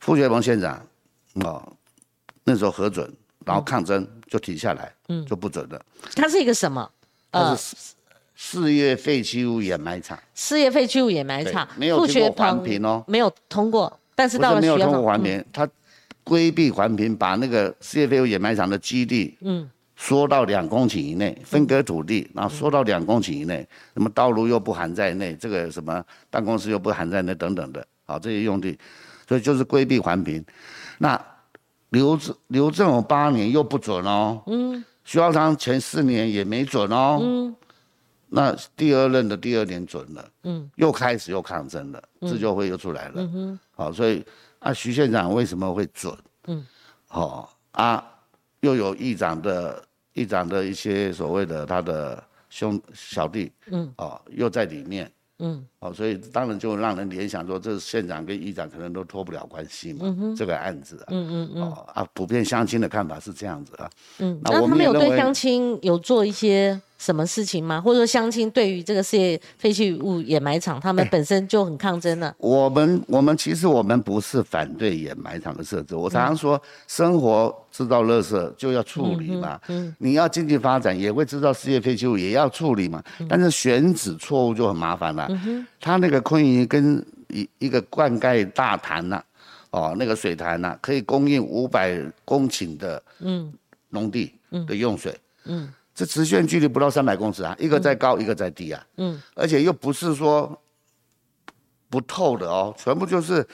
[0.00, 0.82] 傅学鹏县长，
[1.44, 1.70] 哦，
[2.42, 3.12] 那时候核准。
[3.44, 5.80] 然后抗争就停下来，嗯，就不准了。
[6.14, 6.88] 它是一个什么？
[7.30, 7.56] 呃，
[8.34, 10.18] 事业废弃物掩埋场。
[10.34, 14.00] 事业废弃物掩埋场没有通过环评哦，没有通过。
[14.14, 15.68] 但是到了没有通过环评，他
[16.24, 28.78] 规避环评，把那个事业废物掩埋场的基地，嗯，缩到两公顷以内，分割土地，然后缩到两公顷以内，什么道路又不含在内，这个什么办公室又不含在内，等等的，好，这些用地，
[29.28, 30.44] 所以就是规避环评，
[30.98, 31.20] 那。
[31.90, 37.56] 刘正刘正有八年又不准哦，嗯，徐浩昌前四年也没准哦，嗯，
[38.28, 44.24] 那第二任的第二年准了，嗯，又开始又抗争了，自救会又出来了，嗯哼，好，所以
[44.58, 46.14] 啊，徐县长为什么会准？
[46.46, 46.66] 嗯，
[47.06, 48.04] 好啊，
[48.60, 63.88] 又有议长的议长的一些所谓的他的兄小弟，嗯，哦，又在里面，嗯，哦，所以当然就让人联想说，这县长跟议长可能都脱不了关系嘛，这个案子啊，嗯嗯嗯，哦啊，普遍相亲的看法是这样子啊，
[64.18, 66.80] 嗯，那他们有对相亲有做一些。
[66.98, 67.80] 什么事情吗？
[67.80, 72.34] 或者说相亲对于这个事业废弃物掩埋场，他们本身就很抗争了。
[72.38, 75.94] 我们我们其实我们不是反对掩埋场的设置。
[75.94, 79.60] 我常常说，生活制造垃圾就要处理嘛。
[79.68, 79.94] 嗯。
[79.98, 83.00] 你要经济发展，也会制造事业废弃物，也要处理嘛。
[83.28, 85.28] 但是选址错误就很麻烦了。
[85.30, 85.80] 嗯哼。
[85.80, 89.22] 他那个昆云跟一一个灌溉大潭呐，
[89.70, 93.52] 哦，那个水潭呐，可以供应五百公顷的嗯
[93.90, 94.34] 农地
[94.66, 95.18] 的用水。
[95.44, 95.72] 嗯。
[95.94, 98.86] 这直线距离不到三百公尺啊，一个在高，一个在低啊。
[98.98, 100.56] 嗯，而且又不是说
[101.90, 103.44] 不透的哦，全部就是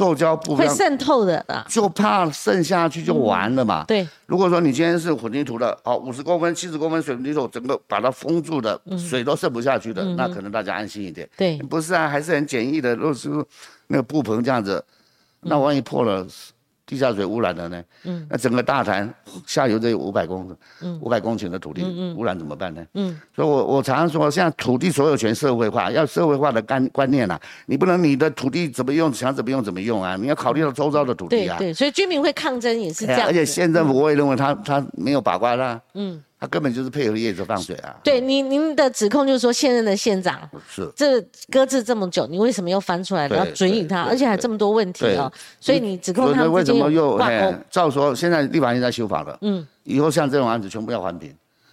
[0.00, 3.84] 塑胶布，会渗透的啊，就怕渗下去就完了嘛。
[3.86, 11.28] 对，如果说你今天是混凝土的，哦，五十公分、七十公分水泥土，整个把它封住的，水都渗不下去的，那可能大家安心一点。
[11.36, 13.28] 对，不是啊，还是很简易的，如果是
[13.88, 14.82] 那个布棚这样子，
[15.42, 16.26] 那万一破了。
[16.90, 17.80] 地下水污染了呢？
[18.02, 19.08] 嗯，那整个大潭
[19.46, 21.84] 下游这五百公，嗯，五百公顷的土地
[22.16, 22.84] 污染怎么办呢？
[22.94, 31.56] 嗯，所以我我常常说，现在土地所有权社会化，要社会化的观观念啊，你不能你的土地怎么用想怎么用怎么用啊，你要考虑到周遭的土地啊。
[31.58, 33.28] 对对，所以居民会抗争也是这样。
[33.28, 35.80] 而且县政府我也认为他他没有把关啦。
[35.94, 36.20] 嗯。
[36.40, 37.94] 他根本就是配合业者放水啊！
[38.02, 44.04] 对，您您的指控就是说，现任的县长是这搁置这么久，你为什么又翻出来要准予他？
[44.04, 45.30] 而且还这么多问题啊！
[45.60, 47.54] 所以你指控他为什么又哎？
[47.68, 51.30] 照说现在立法院在修法了，嗯，以后像这种案子全部要还评，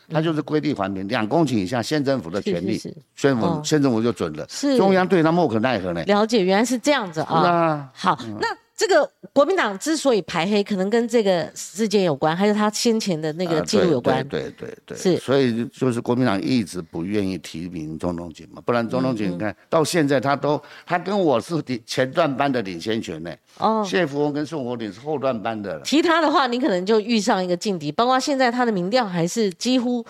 [0.10, 2.78] 他就是规定还评两公顷以下，县政府的权利，
[3.16, 6.04] 县府县政府就准了，是中央对他莫可奈何呢？
[6.04, 7.90] 了解，原来是这样子啊！
[7.94, 8.48] 好，那。
[8.78, 14.26] 这个国民党之所以排黑，可能跟这个事件有关，还是他先前的那个记录有关。
[14.28, 15.18] 对对对，是。
[15.18, 21.56] 所以就是国民党一直不愿意提名钟东锦嘛，不然钟东锦你看到现在他都他跟我是
[21.88, 23.34] 前段班的领先权呢。
[23.58, 23.84] 哦。
[23.84, 25.80] 谢福翁跟宋国鼎是后段班的。
[25.80, 30.06] 提他的话，你可能就遇上一个劲敌，包括现在他的民调还是几乎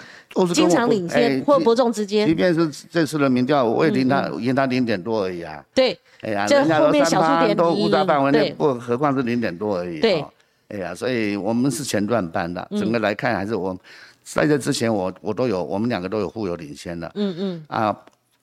[0.48, 2.28] 经常领先或伯仲之间。
[2.28, 5.64] 即便是这次的民调，我也赢他赢他零点多而已啊。
[5.74, 5.98] 对。
[6.22, 10.00] 哎呀，人家都三八都五大范围内，不，何况是零点多而已。
[10.00, 10.26] 对，
[10.70, 13.78] 哎呀，所以我们是前段班的，整个来看还是我，
[14.24, 17.12] 在这之前我我都有，我们两个都有互有领先的。
[17.14, 17.66] 嗯嗯。
[17.68, 17.96] 啊，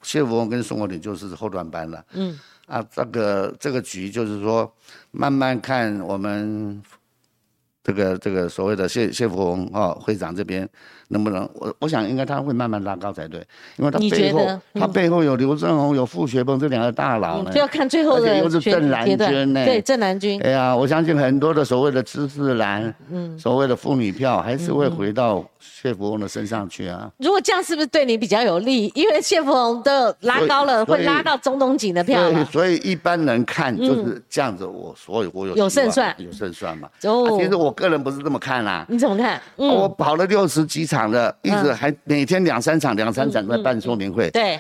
[0.02, 2.04] 谢福翁跟宋国鼎就是后段班的。
[2.12, 2.38] 嗯。
[2.66, 4.72] 啊，这个这个局就是说，
[5.10, 6.80] 慢慢看我们。
[7.86, 10.66] 这个这个所谓的谢谢福洪啊会长这边
[11.08, 20.40] 能不能我我想应该他会慢慢拉高才对，因为他背后他背后有刘正宏有傅学峰这两个大佬呢，就要看最后的又是郑南军呢，对郑南军。
[20.42, 27.10] 哎呀，我相信很多的所谓的知识蓝，嗯，所谓的妇女票还是会回到谢福翁的身上去啊。
[27.18, 28.90] 如果这样是不是对你比较有利？
[28.94, 32.30] 因为谢福翁的拉高了，会拉到中东锦的票。
[32.30, 36.88] 对，所以一般人看就是这样子，我所以我有有胜算，有胜算嘛。
[37.02, 37.74] 哦，其实我。
[37.74, 39.42] 个人不是这么看啦，你怎么看？
[39.56, 44.30] 我跑了六十几场的，一直还每天两三场、两三场在办说明会。
[44.30, 44.58] 对，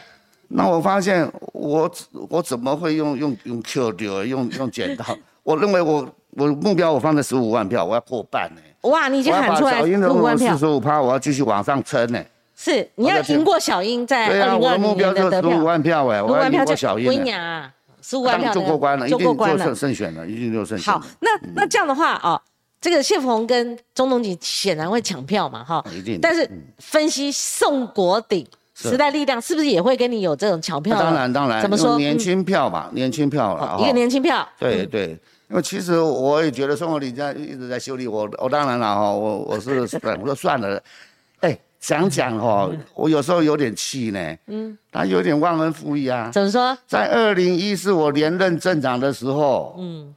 [0.48, 1.90] 那我发现我
[2.28, 5.04] 我怎么会用用用 Q 丢用用剪刀？
[5.42, 8.60] 我认为我我目标我放在十五万票，我要破半呢。
[8.90, 12.22] 哇，你已经喊出来十五万票，四十五趴，我要继续往上撑呢。
[12.56, 17.06] 是，你要赢过小英在二零二零年的十五万票哎，我要赢过小英。
[17.06, 17.70] 我跟你讲啊，
[18.00, 20.92] 十五万票就过关了，就过关了，胜选了，一定就胜选。
[20.92, 22.40] 好，那那这样的话啊。
[22.84, 26.18] 这个谢福洪跟钟东锦显然会抢票嘛，哈，一定。
[26.20, 30.98] 但是分析宋国鼎时代力量是不是也会跟你有这种抢票？
[30.98, 31.96] 当然当然，怎么说？
[31.96, 34.46] 年轻票嘛，年轻票了，一个年轻票。
[34.58, 35.18] 对对，
[35.48, 39.86] 因为其实我也觉得宋国鼎在一直在修理我，我当然了哈，我我是我
[40.26, 40.78] 说算了，
[41.40, 46.28] 哎，想讲哈，我有时候有点气呢，嗯，他有点忘恩负义啊。
[46.30, 46.76] 怎么说？
[46.86, 50.14] 在二零一四我连任镇长的时候，嗯。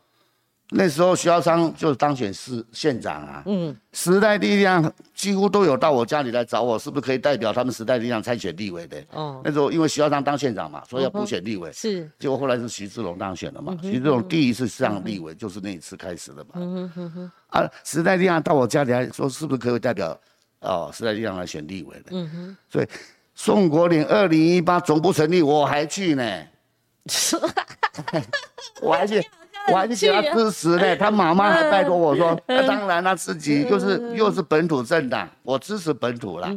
[0.70, 9.02] 那时候徐耀昌就当选市县长啊，嗯，时代力量几乎都有到我家里来找我，是不是可以代表他们时代力量参选立委的？
[9.14, 20.20] 哦，那时候因为徐耀昌当县长嘛，所以要补选立委，是，结果后来是徐志龙当选了嘛，徐志龙第一次上立委就是那一次开始的嘛，嗯哼哼，啊，时代力量到我家里来说，是不是可以代表
[20.60, 22.08] 哦时代力量来选立委的？
[22.12, 22.88] 嗯哼，所以
[23.36, 26.44] 宋国鼎二零一八总部成立我还去呢，
[28.82, 29.26] 我还去。
[29.68, 36.50] 我还是给他支持呢，他妈妈还拜托我说，那当然他自己又是又是本土政党，我支持本土啦。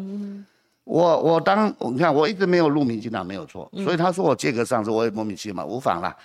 [0.85, 6.17] 我我当你看我一直没有入民进党没有错，所以他说我借个上市我也莫名其妙无妨啦。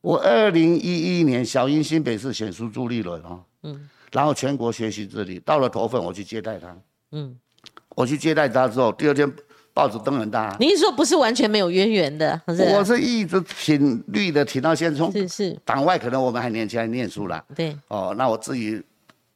[0.00, 6.74] 我二零一一年小英新北市选出朱立伦哦，嗯，然后全国学习治理到了头份我去接待他，
[7.12, 7.36] 嗯，
[7.90, 9.30] 我去接待他之后，第二天
[9.72, 10.56] 报纸登很大。
[10.60, 12.40] 你是说不是完全没有渊源的？
[12.48, 14.98] 是我是一直挺绿的，挺到现在。
[14.98, 17.42] 从是是，党外可能我们还年轻，还念书啦。
[17.54, 18.82] 对，哦，那我自己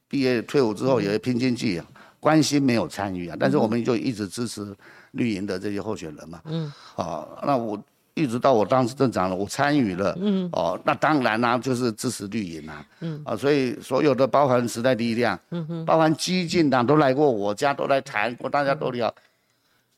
[0.09, 1.81] 毕业退伍之后也拼经济，
[2.21, 4.75] 关心没有参与啊，但是我们就一直支持
[5.13, 6.41] 绿营的这些候选人嘛。
[6.45, 7.81] 嗯，哦，那我
[8.15, 10.17] 一直到我当市镇长了，我参与了。
[10.21, 12.85] 嗯，哦，那当然啦，就是支持绿营啊。
[13.01, 19.13] 嗯，啊，所以所有的包含时代力量，嗯哼，包含激进党都来过我家，都来谈过，大家都聊，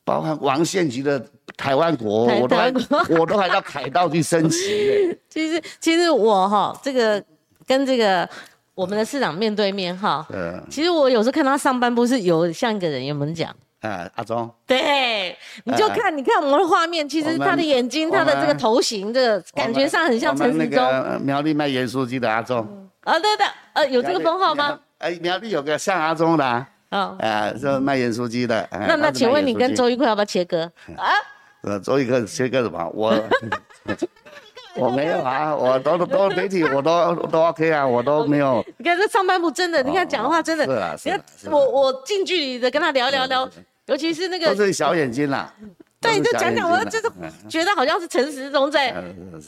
[0.07, 1.23] 包含王献吉的
[1.57, 2.73] 台湾国，我都还
[3.09, 5.19] 我都还到凯道去升旗。
[5.29, 7.21] 其实其实我哈，这个
[7.67, 8.27] 跟这个。
[8.77, 13.49] 我们的市长面对面哈，嗯，其实我有时候看他上半部是有像一个人，有没有讲？
[13.81, 20.85] 啊，阿忠，对，你就看，你看我们的画面，其实他的眼睛，他的这个头型，这个感觉上很像陈时中。
[21.23, 22.59] 苗栗卖盐酥鸡的阿忠。
[23.01, 24.79] 啊，对的，呃，有这个封号吗？
[24.99, 28.67] 哎，苗栗有个像阿忠的，啊，哎，是卖盐酥鸡的。
[28.71, 30.63] 那那，请问你跟周玉坤要不要切割？
[30.95, 31.11] 啊？
[31.61, 32.89] 呃，周玉坤切割什么？
[32.93, 33.13] 我。
[34.79, 38.63] 我没有啊，我都都媒体，我都都 OK 啊，我都没有。
[38.77, 40.65] 你看这上半部真的，你看讲的话真的。
[40.65, 41.51] 是啊，是啊。
[41.51, 43.49] 我我近距离的跟他聊聊聊，
[43.87, 44.53] 尤其是那个。
[44.53, 45.51] 都是小眼睛啦。
[45.99, 47.11] 对，就讲讲，我就是
[47.49, 48.93] 觉得好像是陈时中在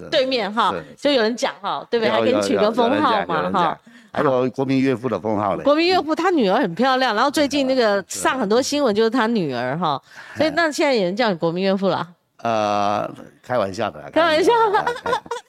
[0.10, 2.10] 对面哈，就有人讲哈，对不对？
[2.12, 3.80] 还给你取个封号嘛哈。
[4.12, 5.64] 还有国民岳父的封号嘞。
[5.64, 10.02] 国民岳父他女儿很漂亮，然后最近那个上很多新闻就是他女儿哈，
[10.36, 12.08] 所以那现在也能叫你国民岳父了。
[12.42, 13.10] 呃，
[13.44, 14.86] 开玩笑的，开玩笑的，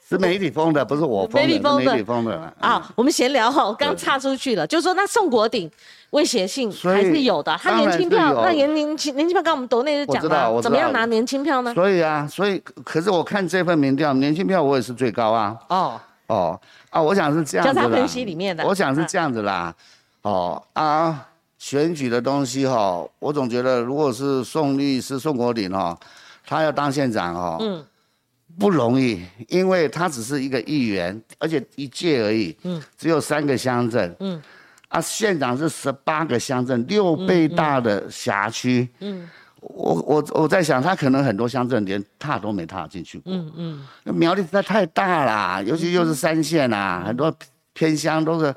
[0.09, 2.91] 是媒体封的，不是我封的，媒体封的，媒体封的啊。
[2.95, 5.71] 我们闲聊哈，我刚插出去了，就是说那宋国鼎
[6.09, 11.73] 威胁性还是有的，他年轻票，那年年轻年轻票，刚我们国内就讲了，怎么样拿年轻票呢？
[11.73, 15.57] 所以啊，所以可是我看这份民调，年轻票我也是最高啊。
[15.69, 16.01] 哦
[16.33, 19.75] 哦啊，我想是这样子的，分析里面的，我想是这样子啦。
[20.21, 25.97] 哦啊，选举的东西哈，我总觉得如果是宋律师、宋国鼎哈。
[26.43, 27.85] 他要当县长哦，嗯，
[28.59, 34.41] 不容易，因为他只是一个议员，而且一届而已，嗯，只有三个乡镇，嗯，
[34.89, 39.29] 啊，县长是十八个乡镇，六倍大的辖区，嗯，
[39.61, 47.31] 我我我在想，他可能很多乡镇连踏都没踏进去过，嗯嗯，那苗栗实在太大啦，尤其又是三线啊，很多
[47.73, 48.53] 偏乡都是，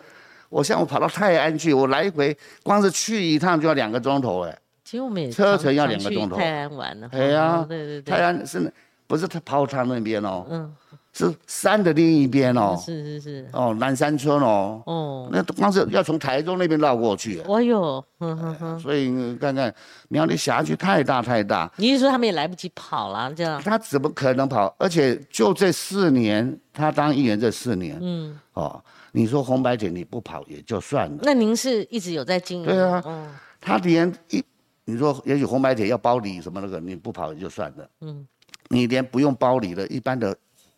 [0.48, 4.58] 我像我跑到泰安去，我来回光是去一趟就要两个钟头哎。
[4.82, 6.36] 其实我们也车程要两个钟头。
[6.36, 7.08] 泰安玩了。
[7.12, 8.02] 哎呀，对对对。
[8.02, 8.72] 泰安是
[9.06, 10.46] 不是他跑他那边哦？
[10.50, 10.74] 嗯。
[11.14, 12.76] 是山的另一边哦。
[12.84, 13.48] 是是是。
[13.52, 14.82] 哦，南山村哦。
[14.84, 15.28] 哦。
[15.32, 17.40] 那光是要从台中那边绕过去。
[17.46, 18.04] 哦哟。
[18.18, 18.78] 嗯哼哼。
[18.80, 19.72] 所以看看
[20.08, 21.70] 苗栗辖区太大太大。
[21.76, 23.62] 你是说他们也来不及跑了这样？
[23.62, 24.74] 他怎么可能跑？
[24.78, 28.38] 而且就这四年，他当议员这四年，嗯。
[28.54, 31.18] 哦，你说红白铁你不跑也就算了。
[31.22, 32.66] 那您是一直有在经营？
[32.66, 33.00] 对啊。
[33.06, 33.30] 嗯。
[33.60, 34.44] 他连一。
[34.86, 38.26] 你说也许红白铁要包礼什么那个你不跑也就算了，嗯，
[38.68, 40.36] 你连不用包礼的一般的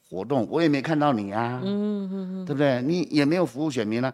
[0.08, 2.80] 活动我也没看到你啊，嗯嗯嗯，对不对？
[2.82, 4.12] 你也没有服务选民啊，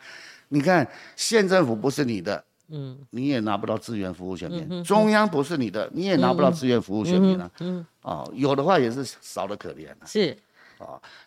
[0.48, 10.37] 你看县政府不是你的，嗯，你也拿不到资源服务选民，中央不是你的，你也拿不到资源服务选民啊，嗯，哦，有的话也是少的可怜啊，是。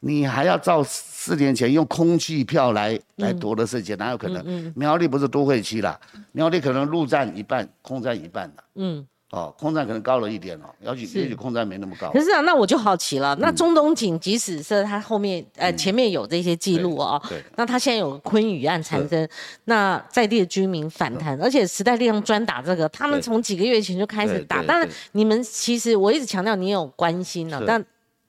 [0.01, 4.73] 你还要照四年前用空气票来来夺的事情，哪有可能？
[4.75, 5.97] 苗栗不是都会区啦，
[6.33, 8.63] 苗栗可能陆占一半，空占一半的。
[8.75, 12.09] 嗯，哦，空战可能高了一点哦，也许也许空战没那么高。
[12.11, 19.27] 可是啊，那我就好奇了，那中东锦即使是他后面呃前面有这些记录啊，对，那他现在有昆宇案产生，
[19.65, 27.85] 那在地的居民反弹，而且时代力量专打这个，他们从几个月前就开始打，当然你们其实我一直强调你有关心了，但。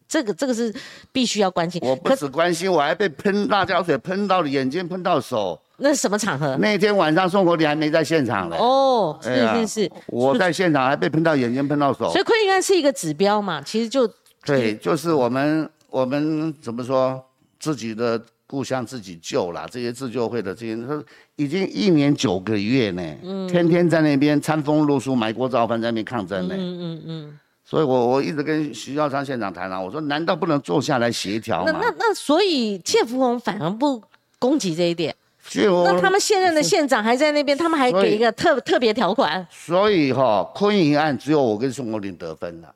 [0.08, 0.72] 这个这个是
[1.10, 1.80] 必须要关心。
[1.82, 5.60] 我不只关心，我还被喷辣椒水喷到眼睛，喷到手。
[5.78, 6.56] 那是什么场合？
[6.58, 8.56] 那天晚上宋国礼还没在现场呢。
[8.56, 9.92] 哦，是是是。
[10.06, 12.10] 我在现场还被喷到眼睛，喷到手。
[12.10, 14.06] 所以昆应该是一个指标嘛，其实就
[14.44, 17.22] 对，就是我们我们怎么说
[17.58, 20.78] 自己的故乡自己救了，这些自救会的这些，
[21.36, 26.54] 已经一年九个月呢，嗯，天天在那边餐风露宿，埋锅造饭在那边抗争呢。
[26.56, 27.38] 嗯嗯嗯。
[27.68, 31.72] 所以，我我一直跟徐耀昌县长谈了，我说难道不能坐下来协调吗？
[31.72, 34.00] 那那那，所以谢福洪反而不
[34.38, 35.12] 攻击这一点。
[35.54, 39.46] 那他们现任的县长还在那边，他们还给一个特特别条款。
[39.50, 42.74] 所以哈，昆营案只有我跟宋国林得分了，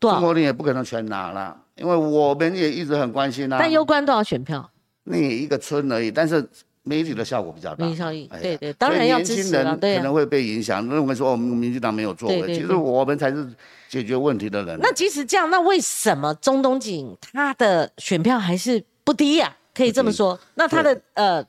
[0.00, 3.56] 宋国林也不可能全拿了，因为我们也一直很关心啊。
[3.58, 4.70] 但攸关多少选票？
[5.04, 6.48] 那一个村而已，但是。
[6.88, 13.44] 媒体的效果比较大，媒体效益，对对，当然要支持了，对可能会被影响，认为说我们民进党没有作为，其实我们才是
[13.88, 14.78] 解决问题的人。
[14.80, 19.52] 那即使这样，那为什么中东锦他的选票还是不低呀？
[19.74, 21.44] 可以这么说，那他的呃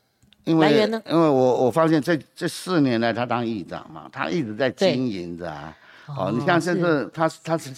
[0.56, 1.02] 来源呢？
[1.10, 5.76] 因为我我发现这这四年来他当议长嘛，他一直在经营着啊，
[6.18, 7.72] 哦，你像这次他他是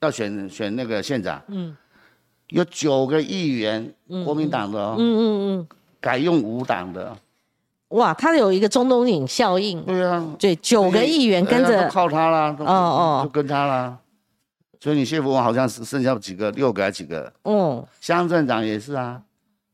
[0.00, 1.76] 要选选那个县长，嗯，
[2.48, 3.92] 有九个议员，
[4.24, 5.22] 国民党的，哦嗯嗯
[5.58, 5.66] 嗯，
[6.00, 7.16] 改用无党的，
[7.88, 11.88] 哇，他有一个中东影效应，对啊，对，九个议员跟着。
[11.88, 13.98] 靠他啦，哦哦，就跟他啦。
[14.78, 17.32] 所以你谢福王好像是剩下几个，六个还几个？
[17.44, 19.20] 嗯，乡镇长也是啊。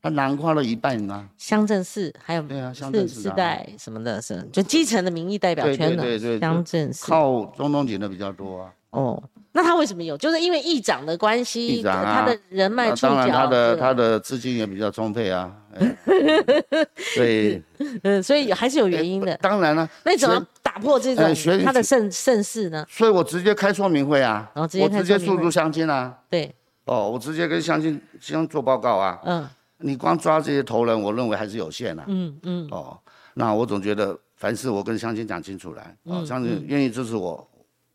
[0.03, 8.73] 他囊括了一半啊，乡镇市还有对啊，乡镇市代什么的，是就基层的民意代表圈的乡镇市，靠中东锦的比较多啊。
[8.91, 9.23] 哦，
[9.53, 10.19] 那他为什么有？
[10.19, 15.51] 就是因为议长的关系，议长他的人脉触角，当然他的他的资金也比较充沛啊。
[17.15, 17.63] 对，
[18.03, 19.35] 嗯，所以还是有原因的。
[19.37, 21.25] 当然了，那怎么打破这种
[21.65, 22.85] 他的盛盛世呢？
[22.91, 26.13] 所以我直接开说明会啊，我直接诉诸乡亲啊。
[26.29, 26.53] 对，
[26.87, 29.21] 哦，我直接跟乡亲乡做报告啊。
[29.25, 29.49] 嗯。
[29.83, 32.05] 你光抓这些头人，我认为还是有限的。
[32.07, 32.69] 嗯嗯。
[32.71, 32.99] 哦，
[33.35, 37.47] 那我总觉得凡事我跟乡亲讲清楚来，哦，乡亲愿意支持我，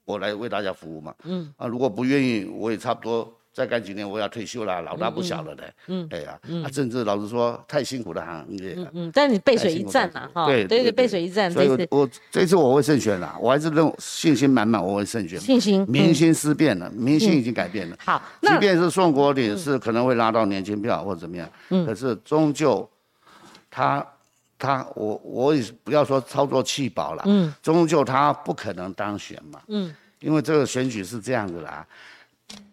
[0.06, 1.16] 我来为大家服务嘛。
[1.24, 1.54] 嗯。
[1.58, 3.34] 啊，如果不愿意，我也差不多。
[3.58, 5.64] 再干几年我要退休了，老大不小了的。
[5.88, 8.76] 嗯，哎呀，啊，政治老实说太辛苦的行业。
[8.78, 10.46] 嗯嗯，但你背水一战嘛，哈。
[10.46, 11.52] 对对对，背水一战。
[11.52, 15.40] 所以我这次我会胜选了，我还是认信心满满，我会胜选。
[15.40, 15.84] 信心。
[15.90, 17.98] 民心思变了，民心已经改变了。
[18.06, 22.88] 好，即便是宋国鼎是可能会拉到年轻票或者怎么样，嗯，可是终究
[23.72, 24.06] 他
[24.60, 31.84] 他我我也不要说操作气保了，嗯，终究他不可能当选嘛，嗯，因为这个选举是这样子的啊。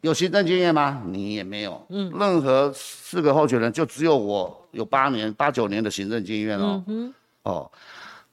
[0.03, 1.03] 有行政经验吗？
[1.07, 1.85] 你也没有。
[1.89, 6.83] 嗯，任何四个候选人，就只有我有八年、八九年的行政经验哦。
[6.87, 7.13] 嗯
[7.43, 7.71] 哦，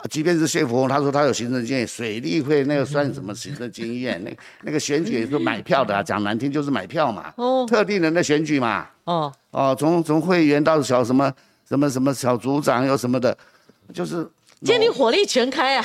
[0.10, 4.22] 即便是谢福洪，他说他有行政经验，水利会那个算什么行政经验？
[4.26, 7.34] 那那个选举也是买票的，讲难听就是买票嘛。
[7.38, 7.66] 哦。
[7.68, 8.88] 特定人的选举嘛。
[9.06, 9.34] 哦。
[9.52, 11.34] 哦，从从会员到小什么
[11.68, 13.38] 什么什么小组长有什么的，
[13.94, 14.30] 就是。
[14.64, 15.84] 今天你火力全开啊！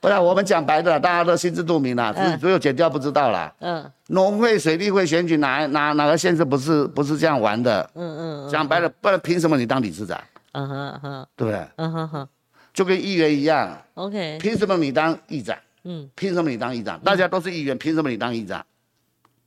[0.00, 3.52] 不然我们讲白的，大家都心知肚明啦，只只有剪掉不知道啦。
[3.58, 7.90] 嗯，农会、水利会选举哪哪哪个县市不是不是这样玩的？
[7.94, 10.22] 嗯嗯，讲白了，不然凭什么你当理事长？
[10.52, 11.66] 嗯哼哼，对不对？
[11.76, 12.28] 嗯哼哼，
[12.72, 13.76] 就跟议员一样。
[13.94, 15.56] OK，凭什么你当议长？
[15.82, 16.96] 嗯，凭什么你当议长？
[17.00, 18.64] 大家都是议员，凭什么你当议长？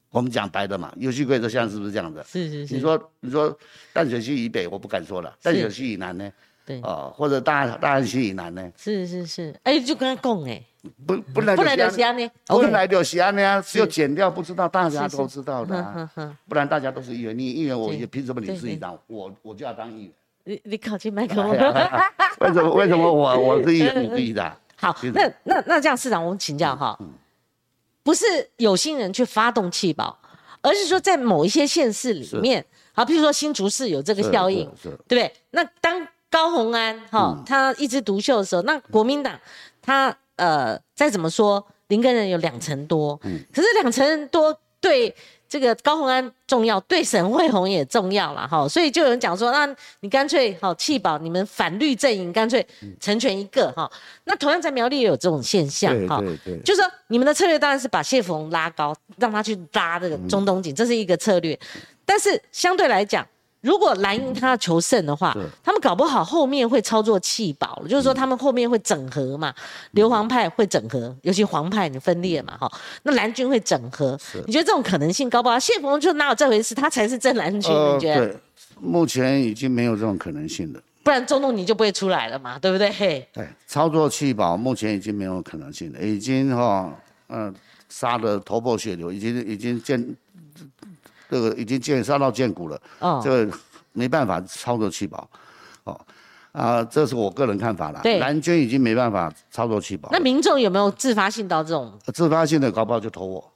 [0.10, 2.22] 我们讲白的嘛，游戏规则现在是不是这样的？
[2.26, 2.76] 是是是。
[2.76, 3.58] 你说你说
[3.94, 6.30] 淡水区以北我不敢说了，淡水区以南呢？
[6.66, 6.80] 对。
[6.82, 8.72] 哦，或者大大安溪以南呢？
[8.78, 10.62] 是是是，哎，就跟他讲哎，
[11.06, 16.10] 不不来不来就西安呢，不来就西安呢，只有剪掉不知道，大家都知道的，
[16.48, 20.12] 不然大家都是议员，你议员我也凭什么你是议长，我我就要当议员。
[20.46, 21.52] 你你靠近麦克风，
[22.40, 24.58] 为什么为什么我 我是议员，你是议长？
[24.76, 27.00] 好，那那那这样市长，我们请教哈，
[28.04, 28.26] 不是
[28.58, 30.20] 有心人去发动气保，
[30.62, 35.34] 而是说在某一些县市里面，好，比如说新竹市有这个效应，对不对？
[35.52, 39.40] 那当高鸿安哈，他一枝独秀的时候，那国民党
[39.84, 45.16] 他呃再怎么说，林根人有两成多，嗯，可是两成多对
[45.48, 52.66] 这个高鸿安重要，对沈惠宏也重要了哈，所以就有人讲说，那你干脆好弃保，你们反绿阵营干脆
[53.00, 53.88] 成全一个哈，
[54.24, 56.20] 那同样在苗栗也有这种现象哈，
[56.66, 61.60] 就是说你们的策略当然是把谢福洪拉高，让他去拉这个中东锦，这是一个策略，
[62.04, 63.24] 但是相对来讲。
[63.64, 65.34] 如果蓝营他要求胜的话，
[65.64, 69.56] 他们搞不好后面会操作弃保了，就是说他们后面会整合嘛，
[69.92, 72.70] 硫磺派会整合，尤其黄派你分裂嘛，哈，
[73.04, 75.58] 那蓝军会整合，你觉得这种可能性高不高？
[75.58, 76.76] 谢峰就哪有这回事？
[76.76, 78.28] 他才是真蓝军，你觉得？
[78.28, 78.38] 对，
[78.82, 82.90] 目前已经没有这种可能性了，不然中东你就不会出来了嘛，对不对？
[82.90, 86.94] 嘿，对，操作弃保目前已经没有可能性了，已经哈，
[87.30, 87.56] 嗯，
[87.88, 90.16] 杀的头破血流，已经已经见。
[91.34, 93.58] 这个已经见杀到见骨了，哦，这个
[93.94, 95.28] 没办法操作气保，
[95.84, 96.00] 哦，
[96.52, 98.00] 啊，这是我个人看法了。
[98.04, 100.10] 对，蓝军已经没办法操作气保。
[100.12, 101.92] 那民众有没有自发性到这种？
[102.14, 103.53] 自发性的搞不好就投我。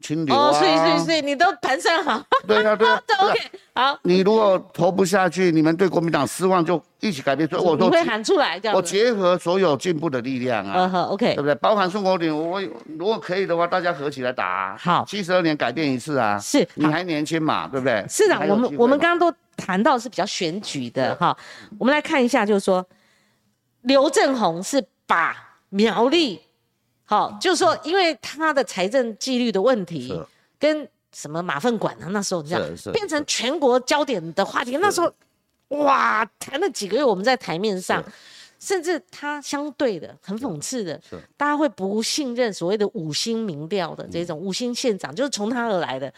[0.00, 0.48] 清流啊！
[0.48, 2.22] 哦，所以所以所以你都盘算好。
[2.46, 3.02] 对呀对呀。
[3.20, 3.38] OK，
[3.74, 3.98] 好。
[4.02, 7.48] 你如果投不下去，你们对国民党失望，就一起改变。
[7.48, 8.76] 所以我都会喊出来，这样。
[8.76, 10.72] 我结合所有进步的力量啊。
[10.76, 11.54] 嗯哼，OK，对不对？
[11.56, 12.60] 包含宋国鼎，我
[12.98, 14.76] 如果可以的话，大家合起来打。
[14.78, 15.04] 好。
[15.06, 16.38] 七十二年改变一次啊。
[16.38, 16.66] 是。
[16.74, 18.04] 你还年轻嘛，对不对？
[18.08, 21.36] 市长，我们我们刚刚都谈到是比较选举的哈，
[21.78, 22.84] 我们来看一下，就是说
[23.82, 25.36] 刘正宏是把
[25.68, 26.40] 苗栗，
[27.10, 30.18] 好，就是说因为他的财政纪律的问题。
[30.60, 34.76] 跟什么马粪管啊，那时候这样变成全国焦点的话题。
[34.76, 35.10] 那时候，
[35.68, 38.04] 哇，谈了几个月，我们在台面上，
[38.58, 41.00] 甚至他相对的很讽刺的，
[41.38, 46.12] 大家会不信任所谓的五星民调的这种五星县长，就是从他而来的，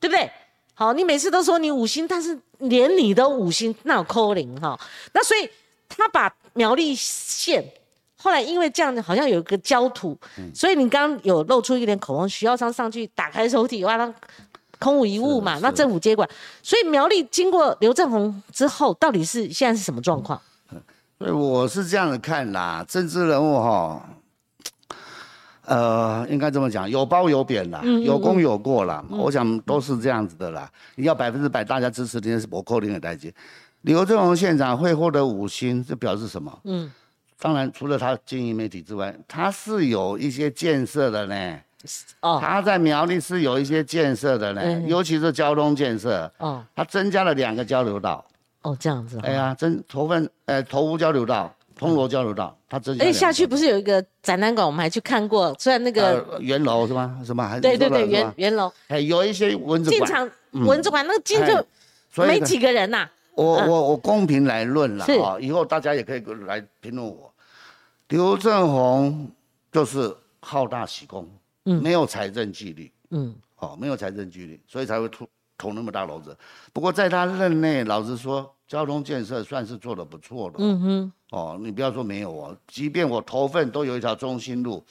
[0.00, 0.30] 对不对？
[0.72, 4.80] 好，你每次都说你五星，但是连你都五星，那有扣零哈。
[5.12, 5.46] 那所以
[5.90, 7.62] 他把苗栗县。
[8.24, 10.18] 后来因为这样子好像有一个焦土，
[10.54, 14.14] 所以你刚刚有露出一点口风，徐耀昌上去打开抽屉，哇，他
[14.78, 16.26] 空无一物嘛，那政府接管，
[16.62, 20.40] 所以苗栗经过刘正宏之后，到底是现在是什么状况？
[21.18, 24.08] 所以我是这样的看啦，政治人物哈，
[25.66, 30.66] 呃，应该这么讲，有褒有贬啦，有功有过啦，我想都是这样子的啦。
[30.94, 33.30] 你要百分之百大家支持，这是我扣零的代级。
[33.82, 36.58] 刘正宏县长会获得五星，这表示什么？
[36.64, 36.90] 嗯，
[37.44, 41.60] 当然除了他经营媒体之外，他是有一些建设的呢。
[42.20, 48.24] 哦他在苗栗是有一些建设的呢，嗯尤其是交通建设，哦他增加了两个交流道。
[48.62, 49.20] 哦，这样子、哦。
[49.22, 57.20] 哎呀，增头份呃头屋交流道、铜锣交流道，他增加哎，下去不是有一个展览馆，我们还去看过，虽然那个、呃圆楼是吗？
[57.22, 57.60] 什么？
[57.60, 59.98] 对对对你说的是吧圆圆楼哎，有一些蚊子馆。
[59.98, 60.30] 进场
[60.66, 67.30] 文字馆那个进就没几个人呐、嗯我我我公平来论了啊，以后大家也可以来评论我。
[68.08, 69.30] 刘正宏
[69.72, 71.28] 就是好大喜功，
[71.64, 75.26] 没有财政纪律，嗯，哦，没有财政纪律，所以才会捅
[75.56, 76.36] 捅那么大篓子。
[76.72, 80.56] 不过在他任内，老实说，交通建设算是做的不错的。
[80.58, 84.84] 嗯哼，哦，你不要说没有哦，即便我头份都有一条中心路，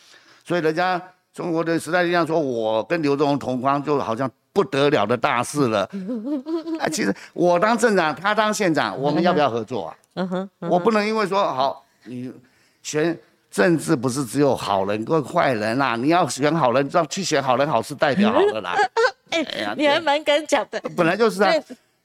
[0.43, 1.01] 所以人家
[1.33, 5.83] 中国的时代力量说我跟刘正宏同框，就好像不得了的大事了。
[6.79, 9.97] 啊， 其实我当镇长，他当县长，我们要不要合作啊？
[10.15, 12.31] 嗯哼，我不能因为说好，你
[12.83, 13.17] 选
[13.49, 18.75] 政治不是只有好人跟坏人啦、你要选好人，要去选好人好事代表好了啦。
[19.31, 21.51] 哎、呀你还蛮敢讲的，本来就是啊，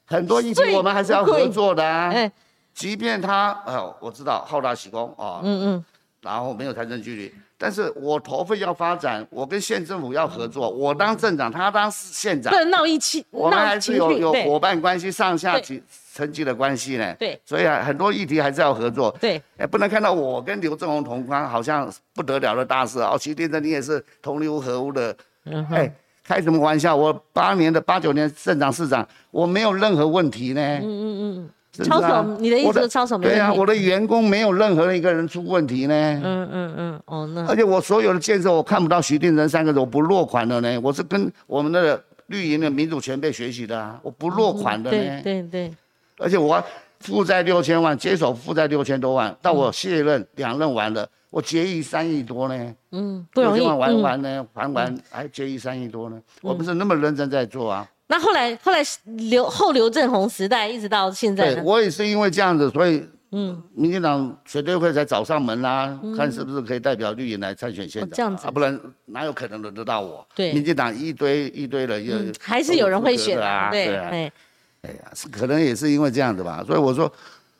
[0.07, 2.11] 很多议题我们还是要合作的啊。
[2.11, 2.31] 哎，
[2.73, 5.85] 即便他，呃，我知道好大喜功啊，嗯嗯，
[6.23, 15.83] 然后没有财政纪律，但是我头份要发展，我跟县政府要合作，我当镇长，他当县长不，能闹一起，我们还是有有伙伴关系、上下对级
[16.13, 17.13] 层级的关系呢。
[17.19, 19.11] 对所以啊，很多议题还是要合作。
[19.21, 23.19] 对，哎，不能看到我跟刘正宏同框，好像不得了的大事哦。
[23.21, 25.93] 徐店长，你也是同流合污的，嗯哎，
[26.23, 26.95] 开什么玩笑？
[26.95, 30.61] 我八年的八九年镇长市长，我没有任何问题呢。
[30.61, 35.95] 嗯嗯嗯，操守你的意思是操守没问题对啊，我的员工没有任何一个人出问题呢。
[35.95, 40.79] 嗯嗯嗯，哦那而且我所有的建设，我看不到徐定仁三个字，我不落款的呢。
[40.81, 45.23] 我是跟我们的绿营的民主前辈学习的啊，我不落款的呢。
[45.23, 45.75] 对对对，
[46.19, 46.63] 而且我
[47.01, 54.03] 负债六千万，接手负债六千多万，到我卸任两任完了，我结余三亿多呢，嗯，不容易，六千万还嗯。
[54.03, 57.89] 完呢，还完还结余三亿多呢，我不是那么认真在做啊。
[58.09, 68.47] 那后来后来刘后刘正宏时代一直到现在呢，对我也是因为这样子，所以嗯，民进党选对会才找上门啦、看是不是可以代表绿营来参选县长、这样子。
[68.47, 70.27] 啊，不然哪有可能轮得到我？
[70.35, 70.55] 对。
[70.55, 74.33] 民进党一堆一堆人也、嗯还是有人会选的啊，对，哎，
[74.81, 77.13] 哎呀，是可能也是因为这样子吧，所以我说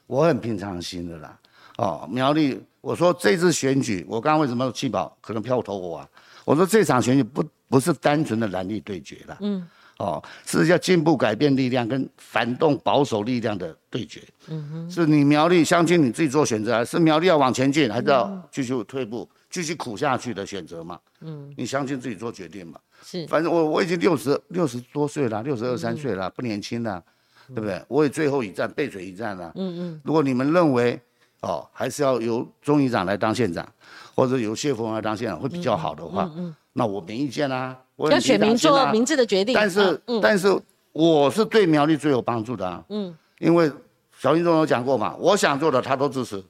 [0.07, 1.39] 我很平常心的啦。
[1.77, 6.09] 哦，苗栗，我说这次选举，我刚刚为什么弃保可能票投我啊？
[6.47, 9.69] 我说这场选举不不是单纯的蓝绿对决啦，嗯，
[9.99, 20.99] 哦，是要进步改变力量跟反动保守力量的对决，嗯哼，是你苗栗相亲你自己做选择啊，是苗栗要往前进，还是要继续退步、继续苦下去的选择嘛？
[21.21, 22.79] 嗯，你相亲自己做决定嘛。
[23.03, 27.03] 是反正我我已经六十六十多岁了，六十二三岁了，不年轻了，
[27.49, 27.83] 对不对？
[27.89, 29.51] 我也最后一战，背水一战了。
[29.57, 30.01] 嗯嗯。
[30.05, 31.01] 如果你们认为
[31.41, 33.69] 哦，还是要由钟议长来当县长，
[34.15, 36.31] 或者由谢峰来当县长会比较好的话，
[36.79, 37.77] 那我没意见啊。
[37.97, 40.49] 我也要选民做明智的决定，但是、但是
[40.93, 42.83] 我是对苗栗最有帮助的啊。
[42.89, 43.13] 嗯。
[43.41, 43.71] 因为
[44.19, 46.43] 小英总有讲过嘛，我想做的他都支持。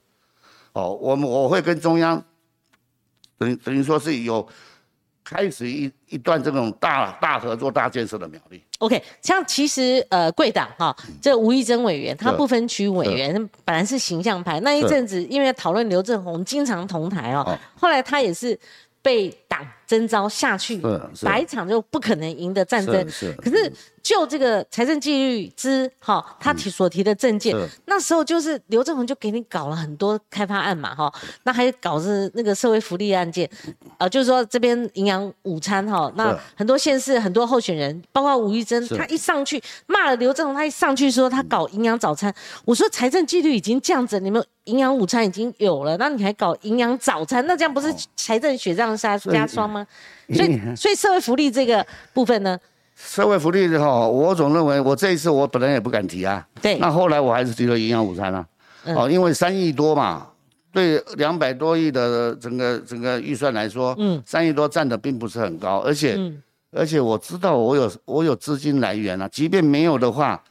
[0.73, 2.23] 哦，我们我会跟中央
[3.37, 4.47] 等于等于说是有
[5.23, 8.61] 开始一一段这种大大合作、大建设的苗栗。
[8.77, 18.57] OK，像其实呃贵党哈，这吴益珍委员他不分区委员本来是形象派，那一阵子因为讨论刘正宏经常同台哦哦，后来他也是
[19.01, 20.79] 被党征召下去
[21.23, 23.03] 打一场就不可能赢的战争。
[23.41, 23.73] 可是
[24.03, 31.11] 就这个财政纪律之哈，他提所提的政见，那时候就是刘正宏就给你搞了很多开发案嘛哈，
[31.43, 33.49] 那还搞是那个社会福利案件，
[33.97, 42.31] 呃，就是说这边营养午餐哈，那很多县市很多候选人，包括吴玉珍，他一上去骂了刘正宏，他一上去说他搞营养早餐，
[42.65, 49.78] 我说财政纪律已经这样子，你们营养午餐已经有了，那你还搞营养早餐，那这样不是财政雪上加加霜吗？
[50.33, 52.59] 所以 所以社会福利这个部分呢，
[52.95, 56.77] 社会福利的哈，我总认为我这一次我本来也不敢提啊，对。
[56.79, 58.45] 那后来我还是提了营养午餐啊，
[58.95, 60.27] 哦，因为三亿多嘛，
[60.71, 66.17] 对两百多亿的整个整个预算来说，嗯，三亿多占的并不是很高，而且、
[66.71, 70.41] 而且我知道我有我有资金来源啊，即便没有的话，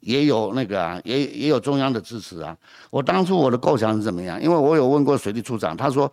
[0.00, 2.56] 也有那个啊，也也有中央的支持啊。
[2.88, 4.40] 我当初我的构想是怎么样？
[4.42, 6.10] 因为我有问过水利处长，他说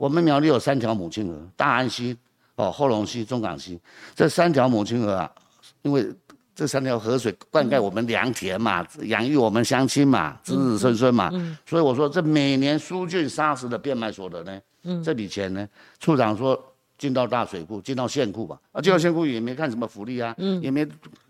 [0.00, 2.16] 我们苗栗有三条母亲河，大安溪、
[2.54, 3.78] 哦后龙溪、中港溪，
[4.14, 5.30] 这三条母亲河啊，
[5.82, 6.10] 因为
[6.54, 11.30] 这三条河水灌溉我们良田嘛，养育我们乡亲嘛，子子孙孙嘛，
[11.66, 16.58] 所以我说这每年疏浚砂石的变卖所得呢，这笔钱呢，处长说
[16.96, 20.88] 进到大水库，进到县库吧，啊，进到县库也没看什么福利啊，也没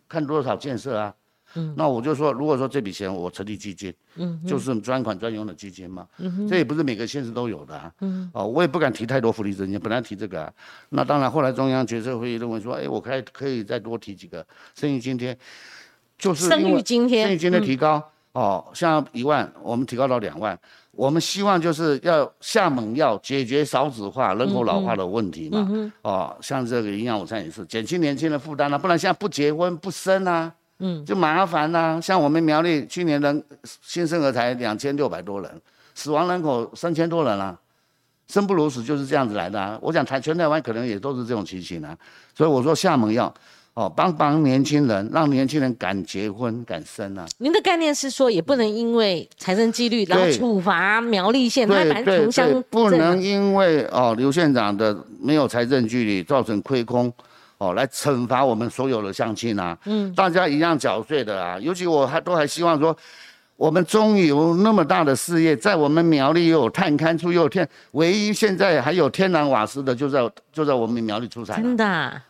[0.09, 1.13] 看多少建设啊。
[1.75, 10.53] 那我就说，如果说这笔钱我成立基金，嗯，就是专款专用的基金嘛，嗯这也不是每个县市都有的啊，嗯，哦，我也不敢提太多福利增金，本来提这个，
[10.91, 15.37] 那当然后来中央决策会议认为说，哎，我可以可以再多提几个生育津贴，
[16.17, 20.57] 就是生育津贴，生育津贴提高，哦，像一万，我们提高到两万，
[20.93, 30.55] 我们希望就是要下猛药解决少子化、人口老化的问题嘛，嗯哦，像这个营养午餐也是减轻年轻人负担啊，不然现在不结婚不生啊。
[30.81, 32.01] 嗯，就麻烦啦。
[32.01, 33.35] 像我们苗栗去年的
[33.83, 35.51] 新生儿才两千六百多人，
[35.95, 37.57] 死亡人口三千多人啦，
[38.27, 39.79] 生不如死就是这样子来的啊。
[39.83, 41.97] 我想台全台湾可能也都是这种情形啊。
[42.35, 43.33] 所以我说厦门要
[43.75, 47.27] 哦帮帮年轻人，让年轻人敢结婚敢生啊。
[47.39, 57.13] 您的概念是说，也不能因为财政纪律然后处罚苗栗县，对对对，不能因为哦刘县长的没有财政纪律造成亏空。
[57.61, 59.77] 哦，来惩罚我们所有的乡亲啊！
[59.85, 61.59] 嗯，大家一样缴税的啊。
[61.59, 62.97] 尤其我还都还希望说，
[63.55, 71.63] 我们中油那么大的事业，在我们苗栗又有探勘处又有天，唯一现在还有天然瓦斯的，就在就在我们苗栗出产。
[71.63, 72.23] 真的。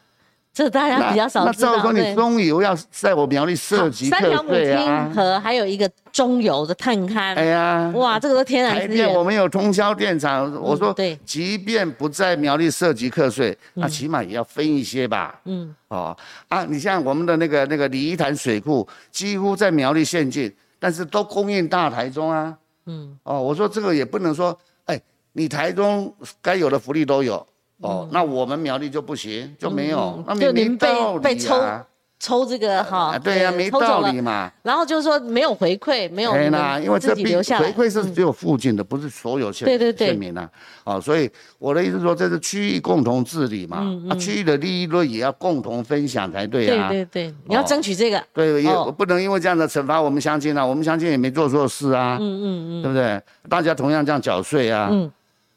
[0.52, 1.76] 这大家比较少知道。
[1.76, 7.34] 那照说你中油要在我苗栗设计三条母亲河，还有一个中油的探勘。
[7.36, 9.08] 哎呀，哇，这个都天然资源。
[9.14, 15.40] 我们有通宵电厂，我说，对，即便不在苗栗涉及课税，那起码也要分一些吧。
[15.44, 16.16] 嗯，哦，
[16.48, 22.52] 啊，你像我们的那个那个李一潭水库，几乎在苗栗县境，但是都供应大台中啊。
[22.86, 25.00] 嗯，哦，我说这个也不能说，哎，
[25.32, 27.46] 你台中该有的福利都有。
[27.80, 31.86] 哦，那我们苗栗就不行，就没有，那没没道理啊！
[32.22, 34.52] 抽这个哈，对呀，没道理嘛。
[34.62, 40.46] 然后就是说没有回馈，没有对啦，因为这笔回馈是只有附近的，不是所有县对对对县民啊。
[40.84, 43.78] 哦，所以我的意思说，这是区域共同治理嘛，
[44.10, 46.90] 啊，区域的利益论也要共同分享才对啊。
[46.90, 48.22] 对对对，你要争取这个。
[48.34, 52.18] 对，也不能因为这样的惩罚我们乡亲啊，我们乡亲也没做错事啊。
[52.20, 53.18] 嗯嗯嗯，对不对？
[53.48, 54.90] 大家同样这样缴税啊。
[54.92, 55.10] 嗯。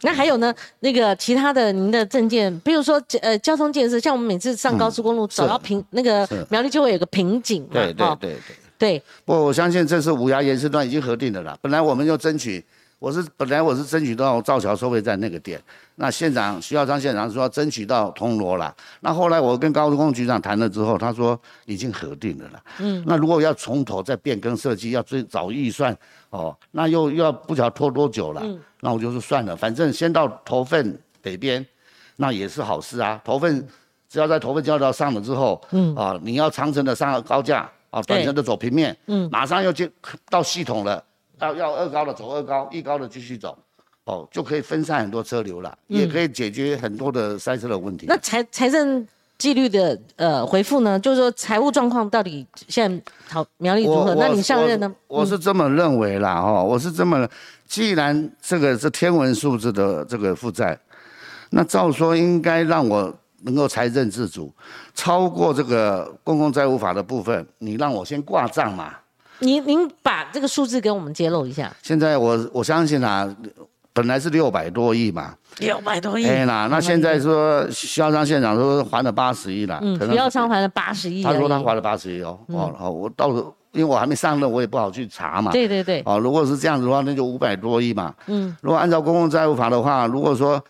[0.04, 0.54] 那还有呢？
[0.82, 8.40] 那个其他的您的证件，比如说呃交通建设，像我们每次上高速公路走到瓶那个苗栗就会有个瓶颈嘛，对对对对
[8.78, 9.04] 对。
[9.26, 11.58] 不，我相信这是五牙延伸段已经核定的了。
[11.62, 12.64] 本来我们就争取，
[13.04, 15.62] 我是本来我是争取到造桥收费站那个点。
[15.96, 18.74] 那县长徐耀昌县长说争取到铜锣了。
[19.02, 22.64] 那后来我跟高速公路局长谈了之后，他说已经核定了啦。
[22.80, 23.04] 嗯。
[23.06, 25.94] 那如果要从头再变更设计，要最早预算
[26.30, 28.40] 哦，那又又要不晓得拖多久了。
[28.42, 28.58] 嗯。
[28.80, 31.66] 那我就说算了，反正先到头份北边，
[32.16, 33.20] 那也是好事啊。
[33.26, 33.68] 头份
[34.08, 39.92] 只要在头份交流道上了之后，嗯啊，你要长城的上高架啊，短程的走平面，嗯，马上又接
[40.30, 41.04] 到系统了，
[41.40, 43.58] 要要二高的走二高，一高的继续走，
[44.06, 48.06] 哦，就可以分散很多车流了，也可以解决很多的塞车的问题。
[48.08, 49.06] 那财财政
[49.38, 54.16] 纪律的呃回复呢，就是说财务状况到底现在好苗栗如何？
[54.16, 54.94] 那你上任呢？
[55.08, 57.28] 我是这么认为啦，哈，我是这么。
[57.66, 60.78] 既然这个是天文数字的这个负债，
[61.50, 63.12] 那照说应该让我
[63.42, 64.54] 能够财政自主，
[64.94, 68.94] 超过这个公共债务法的部分，你让我先挂账嘛。
[69.40, 71.72] 您您把这个数字给我们揭露一下。
[71.82, 73.28] 现在我我相信啊，
[73.92, 76.26] 本来是六百多亿嘛，六百多亿。
[76.26, 81.24] 哎那那现在说徐耀昌县长说还了八十亿了，嗯，徐耀昌还了八十亿。
[81.24, 83.54] 他说他还了八十亿哦，哦哦，我到时候。
[83.74, 85.52] 因为我还没上任，我也不好去查嘛。
[85.52, 86.00] 对对对。
[86.06, 88.14] 哦，如果是这样子的话，那就五百多亿嘛。
[88.28, 88.56] 嗯。
[88.62, 90.64] 如果按照公共债务法的话，如果说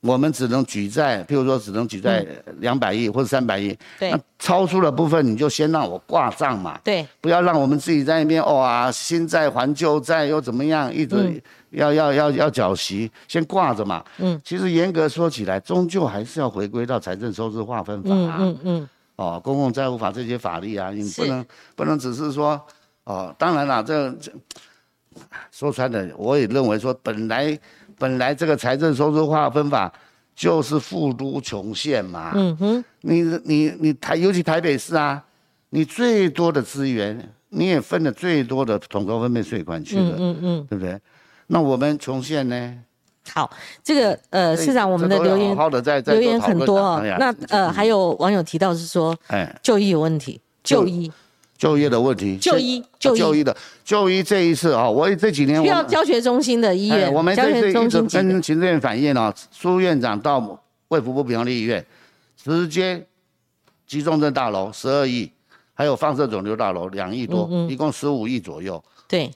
[0.00, 2.24] 我们只能举债，譬如说只能举债
[2.58, 4.10] 两百亿或者三百亿，对。
[4.10, 6.78] 那超出的部分你就先让我挂账嘛。
[6.84, 7.06] 对。
[7.20, 14.04] 不要让我们自己在那边哦啊，新债还旧债又怎么样，一直要要要要缴息，先挂着嘛。
[14.18, 14.40] 嗯。
[14.44, 18.10] 其实严格说起来，终究还是要回归到财政收支划分法。
[18.10, 18.88] 嗯嗯嗯。
[19.16, 21.44] 哦，公共债务法这些法律啊，你不能
[21.74, 22.60] 不能只是说，
[23.02, 24.30] 哦，当然了，这这
[25.50, 27.58] 说穿了，我也认为说，本来
[27.98, 29.92] 本来这个财政收支划分法
[30.34, 32.32] 就是富都穷县嘛。
[32.34, 35.22] 嗯哼，你你你台，尤其台北市啊，
[35.70, 40.14] 你最多的资源，你也分了最多的统筹分配税款去了。
[40.16, 40.98] 嗯嗯嗯，对不对？
[41.48, 42.74] 那我们穷县呢？
[43.30, 43.50] 好，
[43.84, 45.54] 这个呃，市长，我们的留言
[46.06, 47.02] 留言很多哦。
[47.18, 51.12] 那呃，还有网友提到是说，哎，就医有问题，就医，
[51.58, 53.18] 就业的问题，就医就医。
[53.18, 61.84] 就医的就医这一次啊，我这几年我需要教学中心的医院，哎我们教学这次一直中心跟行政院反映啊，苏院长到卫福部苗栗医院，
[62.36, 63.04] 直接
[63.86, 65.30] 急重症大楼十二亿，
[65.74, 69.30] 还有放射肿瘤大楼两亿多，嗯一共十五亿左右，对，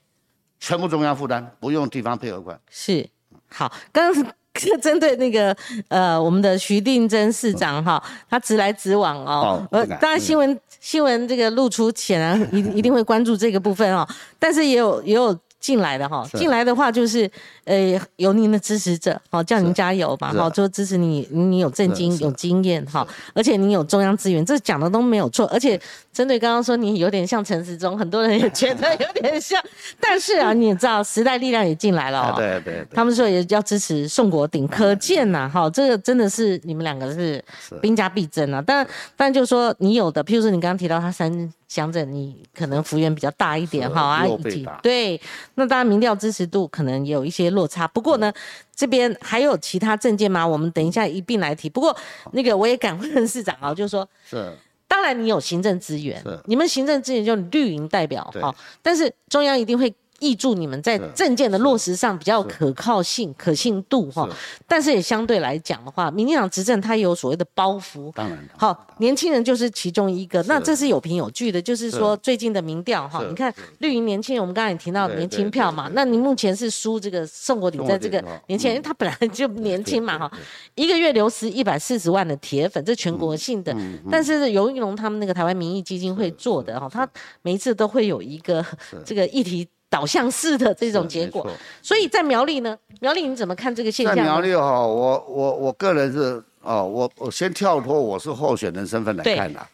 [0.61, 2.59] 全部中央负担，不用地方配合款。
[2.71, 3.09] 是。
[3.49, 4.25] 好，刚刚是
[4.81, 5.57] 针对那个
[5.89, 14.07] 呃，我们的徐定真市长哈，他直来直往哦哦，呃当然新闻新闻这个露出，显然一一定会关注这个部分哦，
[14.39, 15.39] 但是也有也有。
[15.63, 17.31] 进来的哈，进来的话就是，
[17.65, 20.39] 呃，有您的支持者，好叫您加油嘛，是。
[20.39, 25.47] 哈，就支持你，你有正经有经验哈，而且你有中央资源，这讲的都没有错。
[25.47, 25.81] 而且
[26.13, 29.63] 针对刚刚说你有点像陈时中，很多人也觉得有点像，
[30.01, 37.77] 但是啊，你也知道时代力量也进来了、对对对，他们说也要支持宋国鼎，可见呐、哈，这个真的是你们两个是是。
[37.77, 38.61] 兵家必争啊。
[38.67, 38.85] 但
[39.17, 45.19] 但就是说你有的，譬如说你刚刚提到他三乡镇，你可能幅员比较大一点是哈啊，右以及对，
[45.55, 47.89] 那当然民调支持度可能也有一些落差。
[47.89, 48.31] 不过呢，
[48.75, 50.47] 这边还有其他证件吗？
[50.47, 51.71] 我们等一下一并来提。
[51.71, 51.97] 不过
[52.33, 54.07] 那个我也敢问市长啊，就是说。
[54.29, 54.53] 是
[54.89, 59.91] 当然，你有行政资源，你们行政资源就绿营代表哈，但是中央一定会
[60.23, 64.29] 挹注你们在是政见的落实上比较可靠性、可信度哈。
[64.69, 68.13] 但是也相对来讲的话，民进党执政它也有所谓的包袱。
[68.13, 80.31] 当然好，年轻人就是其中一个，那这是有凭有据的，就是说最近的民调哈，你看绿营年轻人，我们刚才也提到年轻票嘛，那你目前是输这个宋国鼎在这个年轻人，因嗯为他本来就年轻嘛哈。
[80.77, 83.77] 一个月流失一百四十万的铁粉，这全国性嗯的。
[84.11, 87.09] 但是尤玉龙他们那个台湾民意基金会做的哈，他
[87.43, 88.65] 每一次都会有一个
[89.05, 91.47] 这个议题导向式的这种结果。
[91.83, 94.23] 所以在苗栗呢，苗栗你怎么看这个现象在？
[94.23, 99.69] 苗栗哈，我我我个人是哦，我我先跳脱我是候选人身份来看啦。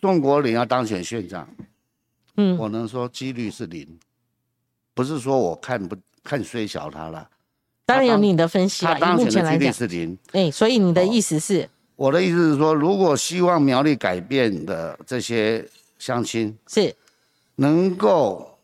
[0.00, 1.48] 宋国林要当选县长，
[2.36, 3.86] 嗯，我能说几率是零，
[4.94, 7.28] 不是说我看不看衰小他了，
[7.86, 10.18] 当然有你的分析了，他当目选的几率前来讲，是零。
[10.32, 15.64] 哎，所以你的意思是我的意思是说，如果希望苗栗改变的这些
[15.98, 16.92] 乡亲是
[17.56, 18.57] 能够，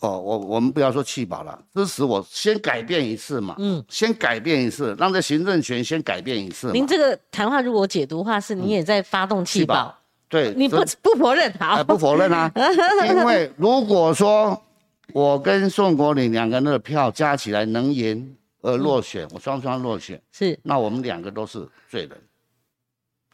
[0.00, 6.72] 哦，我我们不要说弃保了，支持我先改变一次嘛，嗯，先改变一次，让这行政权先改变一次。
[6.72, 9.98] 您这个谈话如果解读的话，是你也在发动弃保保，
[10.28, 12.50] 对，你不不否认好哎，不否认啊，
[13.08, 14.60] 因为如果说
[15.12, 22.10] 我跟宋国鼎两个人的票加起来能赢而落选，我双双落选，是那我们两个都是罪人，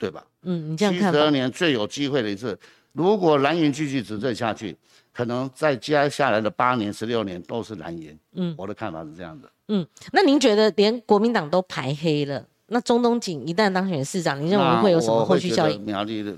[0.01, 0.25] 对吧？
[0.43, 2.59] 嗯，你这样七十二，年最有机会的一次，
[2.93, 4.77] 如果蓝营继续执政下去，
[5.17, 8.19] 可能在接下来的八年、十六年都是蓝营。
[8.35, 9.51] 嗯，我的看法是这样的。
[9.69, 15.81] 嗯，那您觉得连国民党都排黑了，那中东锦一旦当选市长，您认为会有什么后续效应？
[15.81, 16.37] 苗栗的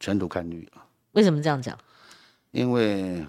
[0.00, 0.82] 全图看绿啊，
[1.12, 1.78] 为什么这样讲？
[2.50, 3.24] 因为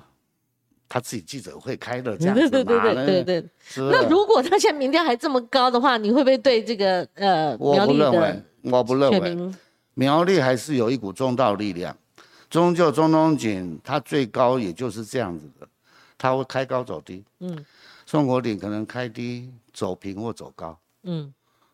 [0.88, 3.50] 他自己记者会开了这样子对对对，对对对。
[3.60, 9.54] 是那如果他现在民调还这么高的话，你会不会对这个呃我苗栗的不认为，我不认为，
[9.94, 11.96] 苗栗还是有一股中道力量。
[12.50, 15.68] 终究中东锦它最高也就是这样子的，
[16.18, 17.24] 它会开高走低。
[17.40, 17.66] 嗯。
[18.06, 20.76] 宋国鼎可能开低走平或走高。
[21.04, 21.32] 嗯，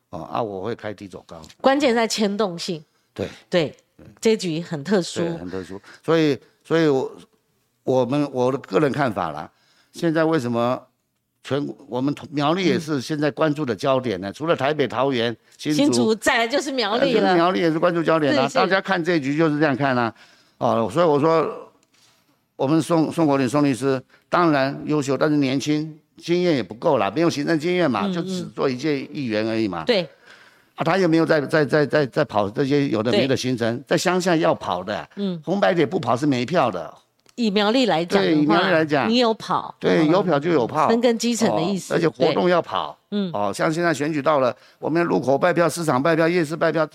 [0.10, 3.28] 哦啊，我会开低走高，关键在牵动性，对。
[3.50, 3.76] 对，
[4.20, 7.12] 这局很特殊，，很特殊，所以所以我
[7.84, 9.50] 我们我的个人看法啦，
[9.94, 10.86] 现在为什么
[11.42, 14.34] 全我们苗栗也是现在关注的焦点呢？
[14.34, 20.14] 除了台北、桃园、新竹，再来就是苗栗了，呃苗栗也是关注焦点啊，大家看这一局就是这样看啊，
[20.58, 21.48] 哦，所以我说
[22.56, 26.00] 我们宋宋国林宋律师当然优秀，但是年轻。
[26.18, 29.84] 经验也不够啦，没有行政经验嗯嘛，就只做一届议员而已嘛。
[29.84, 30.02] 对，
[30.76, 33.84] 啊，他有没有在在在在在跑这些有的没的行程？
[33.86, 36.92] 在乡下要跑的，嗯，红白铁不跑是没票的。
[37.36, 46.88] 以苗栗来讲对以苗栗来讲你有跑，对，嗯有票就有炮，深耕基层的意思哦而且活动要跑，嗯哦，像现在选举到了，我们路口拜票、市场拜票、夜市拜票，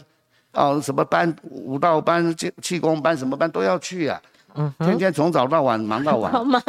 [0.53, 4.21] 哦，什么班、舞蹈班、气气功班，什么班都要去啊。
[4.57, 6.61] 嗯天天从早到晚忙到晚，好 忙？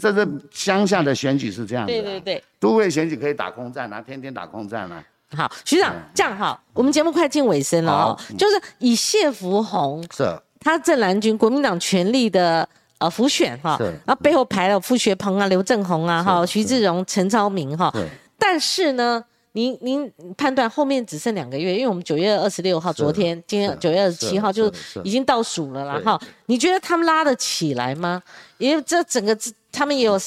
[0.00, 1.94] 这是乡下的选举是这样的、啊。
[1.94, 2.42] 对对对。
[2.58, 5.04] 都会选举可以打空战啊，天天打空战啊。
[5.36, 10.24] 好，局长，这样哈，我们节目快进尾声了哦，就是以谢福洪是，
[10.58, 19.22] 他正蓝军国民党全力的呃辅选哈是，然后背后排了傅学鹏啊、刘正宏啊、哈、徐志荣、陈超明哈，对，但是呢。
[19.56, 24.72] 您您判断后面只剩两个月，因为我们九月二十六号，昨天今天是九月二十七号就
[25.04, 26.20] 已经倒数了啦对哈。
[26.46, 28.20] 你觉得他们拉得起来吗？
[28.58, 29.36] 因为这整个
[29.70, 30.18] 他们也有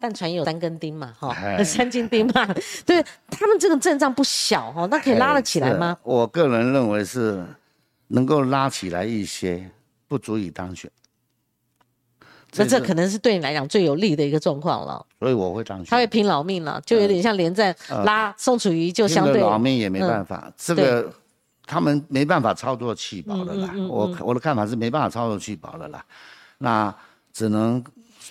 [0.00, 2.44] 但船也有三根钉嘛哈，哎三斤钉嘛，
[2.84, 5.96] 对他们这个阵仗不小哈，那可以拉得起来吗？
[6.02, 7.46] 我个人认为是
[8.08, 9.70] 能够拉起来一些，
[10.08, 10.90] 不足以当选。
[12.56, 15.04] 那这是可能是对你来讲最有利的一个状况了。
[15.18, 15.86] 所以我会当选。
[15.86, 21.12] 他会拼老命了，就有点像连战呃拉宋楚瑜，就相对嗯老命也没办法，这个
[21.66, 23.72] 他们没办法操作弃保的啦。
[23.88, 26.04] 我我的看法是没办法操作弃保的啦，
[26.58, 26.94] 那
[27.32, 27.82] 只能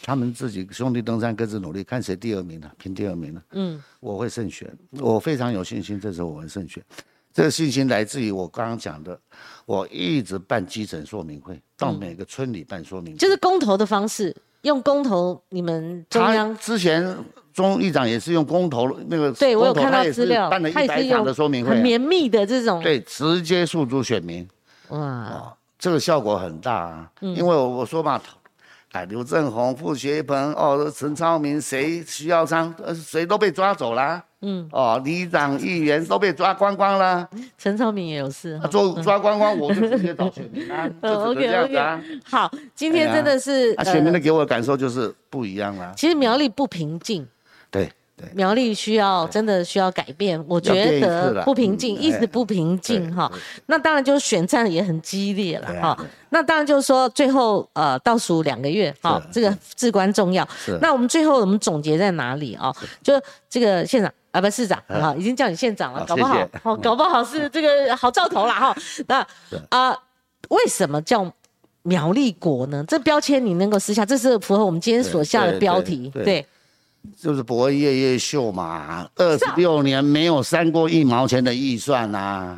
[0.03, 3.41] 他们自己兄弟登山各自努力，看谁第二名了，拼第二名了。
[3.51, 6.83] 嗯，我会胜选，我非常有信心，这次我会胜选。
[7.33, 9.17] 这个信心来自于我刚刚讲的，
[9.71, 13.17] 我一直办基层说明会，到每个村里办说明会。
[13.17, 17.17] 就是公投的方式，用公投，你们中央之前
[17.53, 24.45] 钟议长也是用公投那个，对我有看到资料，办了一百场的说明会很啊、绵密的这种，对，直接诉诸选民。
[24.89, 27.33] 哇，哦，这个效果很大啊，嗯。
[27.33, 28.21] 因为我我说嘛，
[28.91, 34.21] 哎，刘正宏、傅学鹏，哦，陈超明，谁徐耀昌，呃，谁都被抓走啦。
[34.41, 38.65] 嗯，哦，里长、议员都被抓光光了，陈超明也有事哈。
[38.65, 42.01] 啊做抓光光，我就直接找选民啊， 就只能这样子啊。
[42.25, 45.93] 好，今天真的是啊，选民呃的给我的感受就是不一样啦。
[45.95, 47.25] 其实苗栗不平静，
[47.69, 47.91] 对对，
[48.33, 53.31] 苗栗需要真的需要改变，我觉得不平静，嗯一直不平静哈。
[53.65, 55.97] 那当然就是选战也很激烈了哈。
[56.29, 60.47] 那当然就是说最后呃倒数两个月哈，这个至关重要。
[60.81, 62.71] 那我们最后我们总结在哪里啊？
[63.03, 63.13] 就
[63.49, 64.11] 这个县长。
[64.31, 68.73] 啊，不，市长啊，已经叫你县长了，搞不好哦，搞不好是这个好兆头了哈。
[69.07, 69.27] 那
[69.67, 69.91] 啊，
[70.47, 71.29] 为什么叫
[71.81, 72.81] 苗栗国呢？
[72.87, 76.45] 这标签你能够撕下，这是符合我们今天所下的标题，对对。
[77.19, 82.57] 就是博夜夜秀嘛，二十六年没有删过一毛钱的预算呐、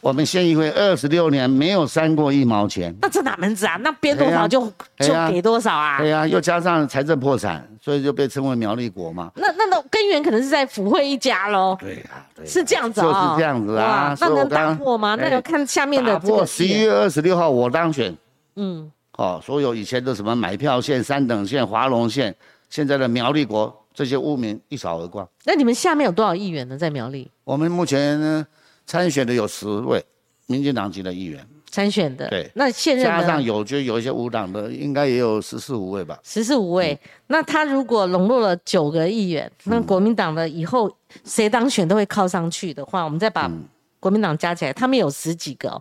[0.00, 3.76] 我们县议会二十六年没有删过一毛钱，那这哪门子啊？
[3.80, 5.98] 那编多少就、就给多少啊？
[5.98, 9.32] 对呀、又加上财政破产，所以就被称为苗栗国嘛。
[9.36, 12.02] 那那那根源可能是在府会一家喽，对呀、
[12.34, 14.14] 对呀是这样子就是啊、这样子啊。
[14.20, 15.14] 那能打刚破吗？
[15.14, 18.14] 那哎要看下面的十一月二十六号我当选，
[18.56, 22.34] 嗯，哦，所有以前的什么买票线、三等线、华龙线，
[22.74, 25.24] 现在的苗栗国这些污名一扫而光。
[25.44, 26.76] 那你们下面有多少议员呢？
[26.76, 28.44] 在苗栗我们目前呢
[28.84, 30.04] 参选的有十位
[30.46, 31.46] 民进党籍的议员。
[31.70, 33.40] 参选的，对那现任加上？
[33.40, 36.18] 有就有一些无党的，应该也有十四五位吧。
[36.24, 36.98] 十四五位。
[37.00, 40.90] 嗯那他如果笼络了九个议员，那国民党的以后
[41.24, 43.62] 谁当选都会靠上去的话，我们再把嗯
[44.00, 45.80] 国民党加起来，他们有十几个、哦，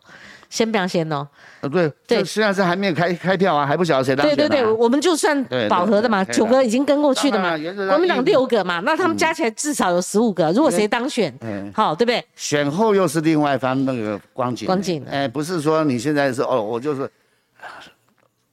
[0.53, 1.27] 先不要先哦。
[1.61, 4.35] 呃，对，对实际上是还没有开开票啊，还不晓得谁当选、啊。
[4.35, 7.57] 对对对，我们就算饱和的嘛，九个已经跟过去的嘛
[7.89, 10.51] 国民党六个嘛，那他们加起来至少有十五个。
[10.51, 12.23] 如果谁当选，嗯，好，对不对？
[12.35, 14.67] 选后又是另外一番那个光景。
[14.67, 17.09] 光景哎，不是说你现在是哦，我就是，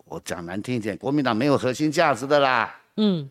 [0.07, 3.29] 我讲难听一点，国民党没有核心价值的啦，嗯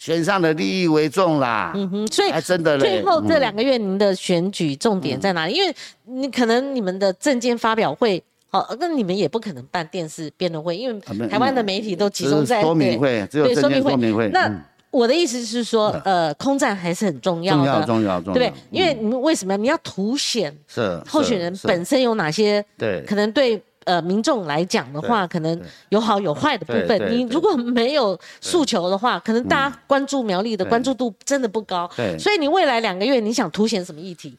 [0.00, 1.72] 选上的利益为重啦。
[1.74, 2.78] 嗯哼，所以还真的。
[2.78, 5.52] 最后这嗯两个月您的选举重点在哪里？
[5.52, 5.72] 因为
[6.06, 8.20] 你可能你们的政见发表会。
[8.48, 14.28] 好，那你们也不可能办电视辩论会，因为台湾的媒体都集中在说明对会，只有说明会。
[14.30, 18.52] 那嗯我的意思是说，呃，空战还是很重要重要，重要重要，对不对？
[18.72, 27.10] 因为嗯你们为什么你要凸显是候选人本身有哪些对可能对呃民众来讲的话，可能有好有坏的部分。
[27.10, 31.90] 你如果没有诉求的话，可能大家关注苗栗的对关注度真的不高。
[31.96, 34.36] 对所以你未来两个月你想凸显什么议题？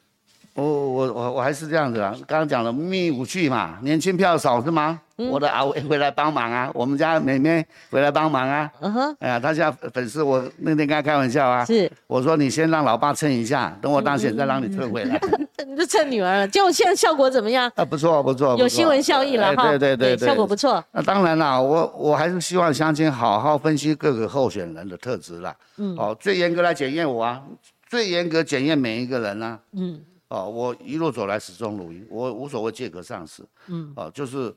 [0.53, 4.99] 我我我我还是这样子啊，刚刚讲了秘密武器嘛，年轻票少是吗？
[5.17, 8.69] 嗯我的阿伟回来帮忙啊，我们家妹妹回来帮忙啊。
[8.81, 15.21] 嗯哼，哎呀，他现在粉丝，我那天跟他开玩笑啊，是，我说你先让老爸蹭一下，等我当选再让你退回来。
[15.65, 16.47] 你就蹭女儿了。
[16.47, 17.71] 结果现在效果怎么样？
[17.75, 19.69] 啊，不错不错，有新闻效益了哎哈。
[19.69, 20.83] 对对对对，效果不错。
[20.91, 25.55] 那当然啦，我我还是希望乡亲好好分析各个候选人的特质啦。
[25.77, 27.43] 嗯，哦，最严格来检验我啊，
[27.87, 33.43] 最严格检验每一个人啦、嗯哦，我一路走来始终如一，我无所谓借壳上市。
[33.67, 34.53] 嗯，哦，就是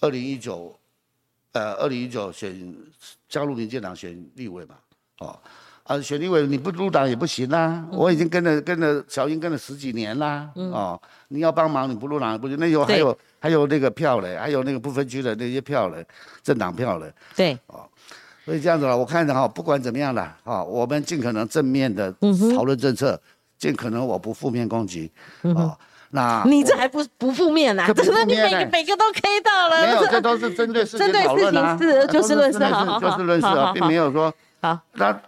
[0.00, 0.76] 二零一九，
[1.52, 2.74] 呃，二零一九选
[3.28, 4.74] 加入民进党选立委嘛。
[5.20, 5.38] 哦，
[5.84, 10.48] 啊，选立委你不入党也不行啦、嗯我已经跟了跟了小英跟了十几年啦。
[10.54, 16.04] 哦，你要帮忙你不入党不行，那有还有还有那个票嘞，还有那个不分区的那些票嘞，
[16.42, 17.12] 政党票嘞。
[17.36, 17.88] 对，哦
[18.44, 23.18] 所以这样子了，我看着哈，不管怎么样啦，哈，我们尽可能正面的嗯讨论政策，
[23.56, 25.10] 尽可能我不负面攻击。
[25.42, 25.74] 哦，
[26.10, 27.86] 那你这还不不负面啊？
[27.92, 29.82] 真的，你每个每个都 K 到了。
[29.86, 35.20] 没有，这这都是针对事针对情讨论啊，事情是啊就事论事好好就事论事啊，并没有说好，他，哎，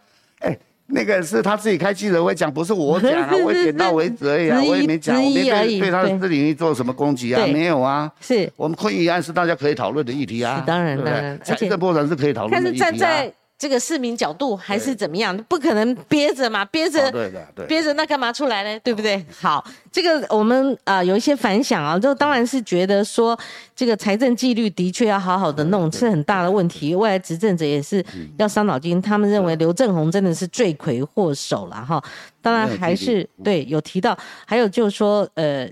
[0.89, 6.19] 那个是他自己开记者会讲，不是我讲啊 我点到为止而已啊，我也没讲，我没对对他的对。
[6.21, 8.11] 私领域做什么攻击啊，没有啊。
[8.21, 8.51] 是。
[8.57, 11.13] 我们昆议案是大家可以讨论的议题啊，是当然对不对？
[11.13, 12.85] 当然财政破产是可以讨论的议题啊。
[12.91, 17.11] 站在这个市民角度还是怎么样，不可能憋着嘛，憋着。
[17.11, 17.67] 对的，对。
[17.67, 18.81] 憋着那干嘛出来呢？
[18.85, 19.25] 对不对？
[19.41, 23.39] 好，这个我们啊有一些反响啊，就当然是觉得说
[23.75, 26.95] 这个财政纪律的确要好好的弄，是很大的问题。
[26.95, 28.05] 未来执政者也是
[28.37, 29.01] 要伤脑筋。
[29.01, 32.03] 他们认为刘正宏真的是罪魁祸首了哈。
[32.43, 35.67] 当然还是对有提到，还有就是说呃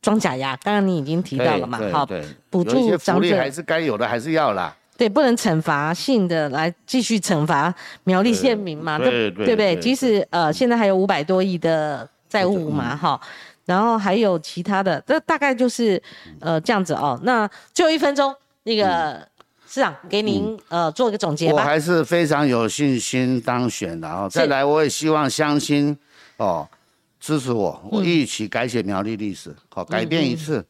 [0.00, 2.08] 装假牙，刚刚你已经提到了嘛，好，
[2.48, 4.76] 补助长者还是该有的还是要啦。
[4.98, 7.72] 对，不能惩罚性的来继续惩罚
[8.02, 8.98] 苗栗县民嘛？
[8.98, 9.76] 对对不对？
[9.76, 13.18] 即使呃，现在还有五百多亿的债务嘛，哈，
[13.64, 16.02] 然后还有其他的，这大概就是
[16.40, 17.16] 呃这样子哦。
[17.22, 18.34] 那最后一分钟，
[18.64, 19.24] 那个
[19.68, 21.54] 市长给您呃做一个总结吧。
[21.54, 24.28] 我还是非常有信心当选的哦！
[24.28, 25.96] 再来，我也希望乡亲
[26.38, 26.68] 哦
[27.20, 30.66] 支持我，我一起改写苗栗历史，好改变一次。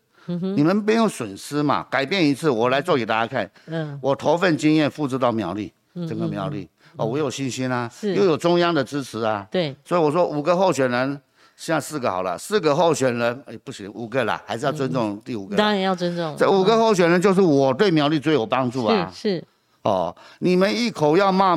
[0.57, 1.87] 你们没有损失嘛？
[1.91, 3.51] 改变一次，我来做给大家看。
[3.67, 5.73] 嗯，我投份经验复制到苗栗，
[6.07, 9.47] 整个苗栗哦，我有信心啊，又有中央的支持啊。
[9.51, 11.21] 对，所以我说五个候选人，
[11.57, 15.57] 现在四个好了，四个候选人，哎，不行，五个啦，还是要尊重第五个。
[15.57, 16.35] 当然要尊重。
[16.37, 19.11] 这五个候选人就是我对苗栗最有帮助啊。
[19.15, 19.45] 是是。
[19.83, 21.57] 哦，你们一口要骂。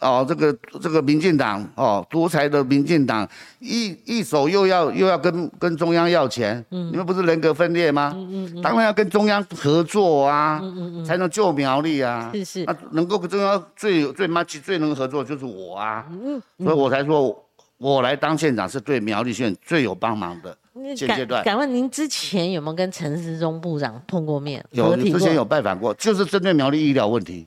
[0.00, 3.28] 哦，这个这个民进党哦，独裁的民进党，
[3.58, 8.12] 一一手又要又要跟跟中央要钱，嗯，你们不是人格分裂吗？
[8.14, 17.44] 嗯嗯嗯，当然要跟中央合作啊，嗯嗯嗯，才能救苗栗啊，是是，那能够跟中央最最 much 最能合作就是我啊，嗯，所以我才说
[17.78, 20.56] 我来当县长是对苗栗县最有帮忙的
[20.96, 21.42] 现阶段。
[21.42, 24.64] 敢问您之前有没有跟陈时中部长碰过面？
[24.70, 27.46] 有，之前有拜访过，就是针对苗栗医疗问题。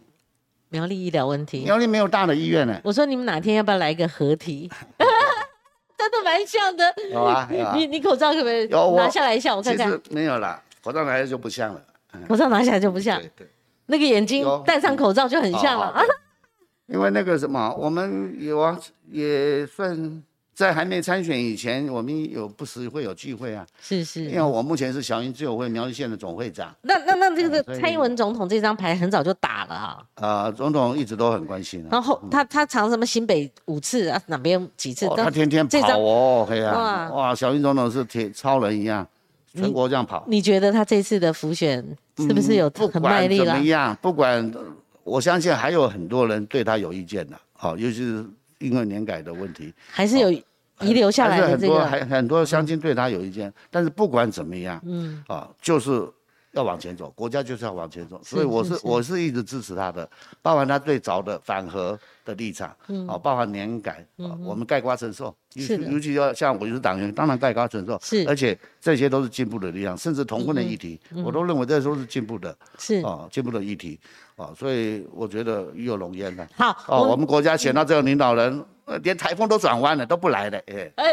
[0.71, 2.79] 苗栗医疗问题，苗栗没有大的医院呢。
[2.81, 4.71] 我说你们哪天要不要来一个合体？
[5.97, 6.91] 真的蛮像的。
[7.11, 8.65] 有啊，你你口罩可不可以
[8.95, 9.53] 拿下来一下？
[9.53, 10.01] 我看看。
[10.09, 11.83] 没有啦，口罩拿下来就不像了。
[12.27, 13.19] 口罩拿下来就不像。
[13.19, 13.47] 对对。
[13.87, 16.01] 那个眼睛戴上口罩就很像了。
[16.87, 18.79] 因为那个什么，我们有啊，
[19.11, 20.23] 也算。
[20.61, 23.65] 在还没参选以前，我们有不时会有聚会啊。
[23.81, 26.71] 是是，因为我目前是小英自由会苗栗县的总会长。
[26.83, 30.03] 那那那这个蔡英文总统这张牌很早就打了啊。
[30.13, 31.83] 啊，总统一直都很关心。
[31.89, 35.07] 然后他他常什么新北五次啊，哪边几次？
[35.17, 39.07] 他天天跑哦，嘿啊，哇，小英总统是铁超人一样，
[39.55, 40.23] 全国这样跑。
[40.27, 41.83] 你觉得他这次的浮选
[42.17, 43.45] 是不是有很卖力了？
[43.45, 43.97] 怎么样？
[43.99, 44.53] 不管，
[45.03, 47.35] 我相信还有很多人对他有意见的。
[47.53, 48.23] 好，尤其是
[48.59, 50.31] 因为年改的问题，还是有。
[50.81, 55.23] 遗留下来的这个，还很多乡亲对他有意见，但是不管怎么样，嗯。
[55.27, 56.05] 啊，就是
[56.51, 60.09] 要往前走，国家就是要往前走，所以我是我是一直支持他的，
[60.41, 73.01] 包含他最早的反核的立场，嗯，啊，包含年改，啊，我们盖瓜承受，尤尤其要像我就是党员，当然盖瓜承受，是，而且这些都是进步的力量，甚至同婚的议题，我都认为这都是进步的，是。
[73.01, 73.97] 啊，进步的议题，
[74.35, 76.45] 啊，所以我觉得与有龙焉的。
[76.55, 78.65] 好，哦，我们国家选到这个领导人。
[78.99, 80.57] 连台风都转弯了，都不来了，
[80.95, 81.11] 哎，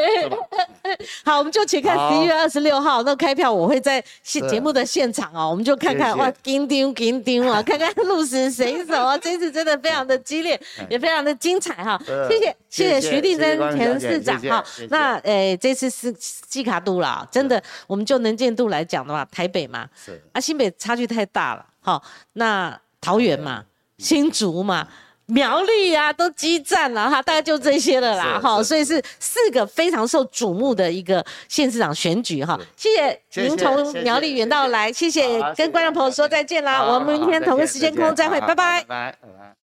[1.24, 20.20] 好，我们就请看十一月二十六号那开票，我会在现节目的现场哦，我们就看看哇，叮叮叮叮啊， 看看鹿死谁手啊，这次真的非常的激烈， 也非常的精彩哈，谢谢谢谢徐立珍前市长哈，那诶这次是季卡度了，真的我们就能见度来讲的话，台北嘛，是。
[20.32, 22.02] 啊新北差距太大了，好，
[22.34, 23.64] 那桃园嘛，
[23.98, 24.88] 新竹嘛。
[25.28, 32.58] 苗栗啊，都激战了哈，大概就这些了啦哈，所以是四个非常受瞩目的一个县市长选举哈。
[32.76, 38.84] 谢谢您从苗栗远道来，谢谢跟观众朋友说再见啦，我们明天同个时间空再会，拜拜。
[38.84, 39.67] 拜拜。